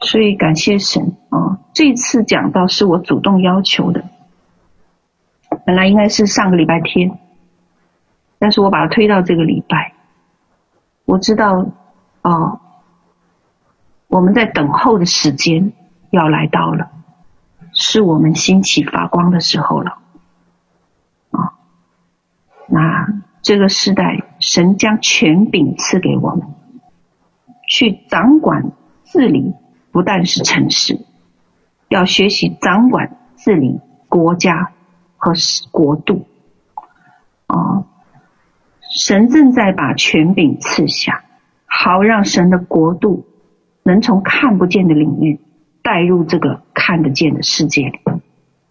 [0.00, 1.60] 所以感谢神啊！
[1.72, 4.04] 这次讲到是我主动要求的，
[5.64, 7.18] 本来应该是上个礼拜天，
[8.38, 9.94] 但是我把它推到这个礼拜。
[11.06, 11.66] 我知道
[12.20, 12.60] 哦，
[14.14, 15.72] 我们在等候的时间
[16.10, 16.92] 要来到了，
[17.72, 19.98] 是我们兴起发光的时候了
[21.32, 21.58] 啊！
[22.68, 23.08] 那
[23.42, 26.46] 这个时代，神将权柄赐给我们，
[27.68, 28.70] 去掌管
[29.02, 29.52] 治理。
[29.90, 31.04] 不但是城市，
[31.88, 34.70] 要学习掌管治理国家
[35.16, 35.32] 和
[35.72, 36.28] 国度。
[37.48, 37.86] 哦，
[38.96, 41.24] 神正在把权柄赐下，
[41.66, 43.26] 好让神的国度
[43.84, 45.40] 能从看不见的领域
[45.82, 48.00] 带入这个看得见的世界里，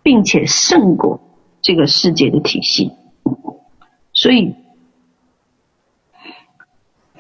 [0.02, 1.22] 并且胜过
[1.62, 2.92] 这个世界的体系。
[4.12, 4.56] 所以，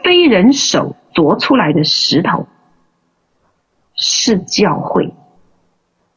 [0.03, 2.47] 非人手凿出来的石头
[3.95, 5.13] 是教会，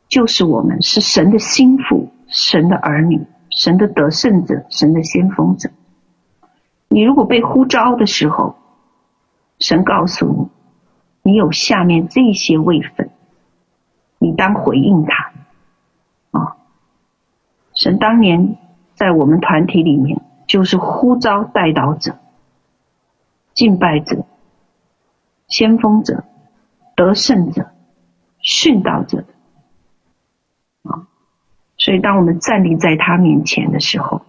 [0.08, 5.70] 就是我们，是神的心腹，神的儿女，神的得胜者，神的先锋者。
[6.88, 8.56] 你如果被呼召的时候，
[9.58, 10.48] 神告诉你，
[11.26, 13.10] 你有下面这些位分，
[14.20, 15.32] 你当回应他。
[16.30, 16.56] 啊、
[17.74, 18.56] 神当年
[18.94, 22.16] 在我们团体里面，就是呼召代祷者、
[23.54, 24.24] 敬拜者、
[25.48, 26.22] 先锋者、
[26.94, 27.72] 得胜者、
[28.40, 29.24] 殉道者
[30.84, 31.08] 啊、
[31.76, 34.22] 所以当我们站立在他面前的时候，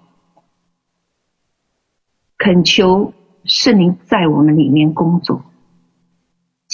[2.39, 3.13] 恳求
[3.43, 5.43] 圣灵在我们里面工作，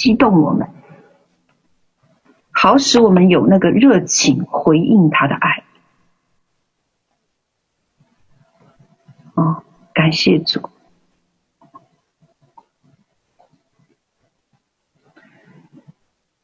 [0.04, 0.68] 激动我们，
[2.50, 5.64] 好使我们有那个热情回应他的爱。
[9.32, 9.64] 哦，
[9.94, 10.68] 感谢主。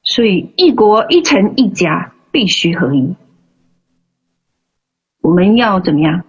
[0.03, 3.15] 所以，一国一城一家必须合一。
[5.21, 6.25] 我们要怎么样？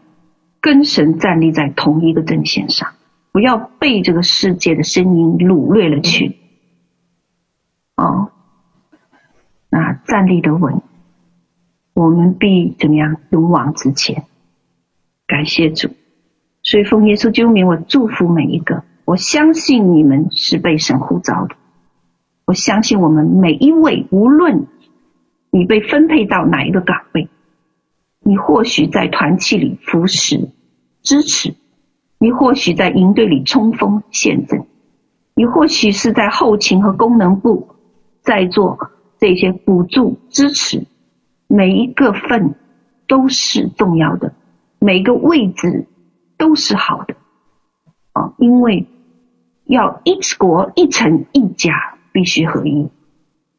[0.60, 2.94] 跟神站立在同一个阵线上，
[3.32, 6.41] 不要被这个世界的声音掳掠了去。
[8.02, 8.32] 哦，
[9.70, 10.82] 那站立的稳，
[11.94, 13.18] 我们必怎么样？
[13.30, 14.26] 勇往直前。
[15.28, 15.90] 感谢主，
[16.64, 18.84] 所以奉耶稣救名，我祝福每一个。
[19.06, 21.56] 我相信你们是被神呼召的，
[22.46, 24.66] 我相信我们每一位，无论
[25.52, 27.30] 你被分配到哪一个岗位。
[28.24, 30.50] 你或许在团契里服侍、
[31.04, 31.54] 支持；
[32.18, 34.66] 你或许在营队里冲锋陷阵；
[35.36, 37.76] 你或许是在后勤和功能部
[38.22, 40.88] 在做这些补助支持。
[41.48, 42.56] 每一个份
[43.08, 44.34] 都是重要的，
[44.80, 45.86] 每个位置
[46.38, 47.16] 都是好的
[48.14, 48.34] 啊！
[48.38, 48.88] 因为
[49.66, 52.90] 要一国一城一家必须合一，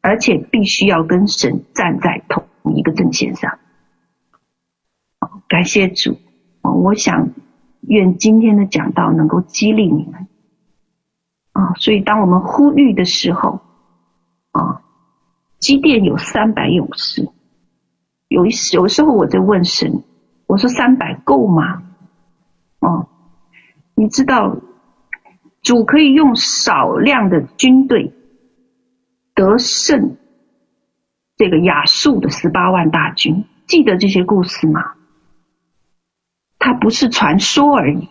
[0.01, 2.45] 而且必须要跟神站在同
[2.75, 3.59] 一个阵线上。
[5.47, 6.17] 感谢主，
[6.63, 7.29] 啊我想
[7.81, 10.27] 愿今天的讲道能够激励你们
[11.51, 11.75] 啊！
[11.75, 13.61] 所以当我们呼吁的时候
[14.53, 14.81] 啊，
[15.59, 17.29] 机电有三百勇士，
[18.29, 20.03] 有一有时候我在问神，
[20.47, 21.83] 我说三百够吗？
[22.79, 23.09] 哦，
[23.95, 24.57] 你知道
[25.61, 28.13] 主可以用少量的军队
[29.33, 30.17] 得胜
[31.35, 34.93] 这个亚述的十八万大军，记得这些故事吗？
[36.59, 38.07] 它不是传说而已，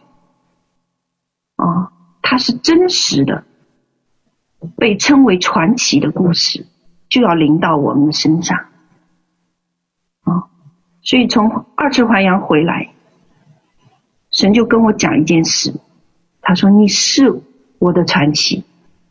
[1.56, 3.44] 啊，它是真实的，
[4.76, 6.66] 被称为传奇的故事，
[7.08, 8.58] 就要临到我们的身上，
[10.22, 10.48] 啊，
[11.02, 12.92] 所以从二次还阳回来，
[14.30, 15.74] 神就跟我讲一件事，
[16.40, 17.42] 他说：“你是
[17.78, 18.64] 我的传奇。”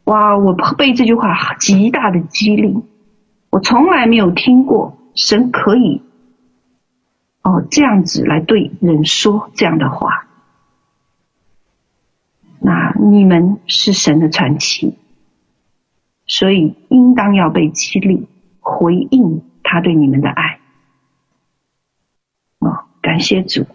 [0.06, 2.84] 哇，我被这句话极大的激励，
[3.52, 6.02] 我从来没有听过神可以。
[7.44, 10.28] 哦，这样子来对人说这样的话，
[12.60, 14.98] 那你们是神的传奇，
[16.32, 18.26] 所以应当要被激励，
[18.62, 20.62] 回应他对你们的爱。
[22.60, 23.66] 哦，感谢主。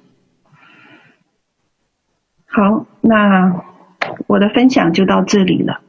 [2.47, 3.63] 好，那
[4.27, 5.83] 我的分享就到这里了。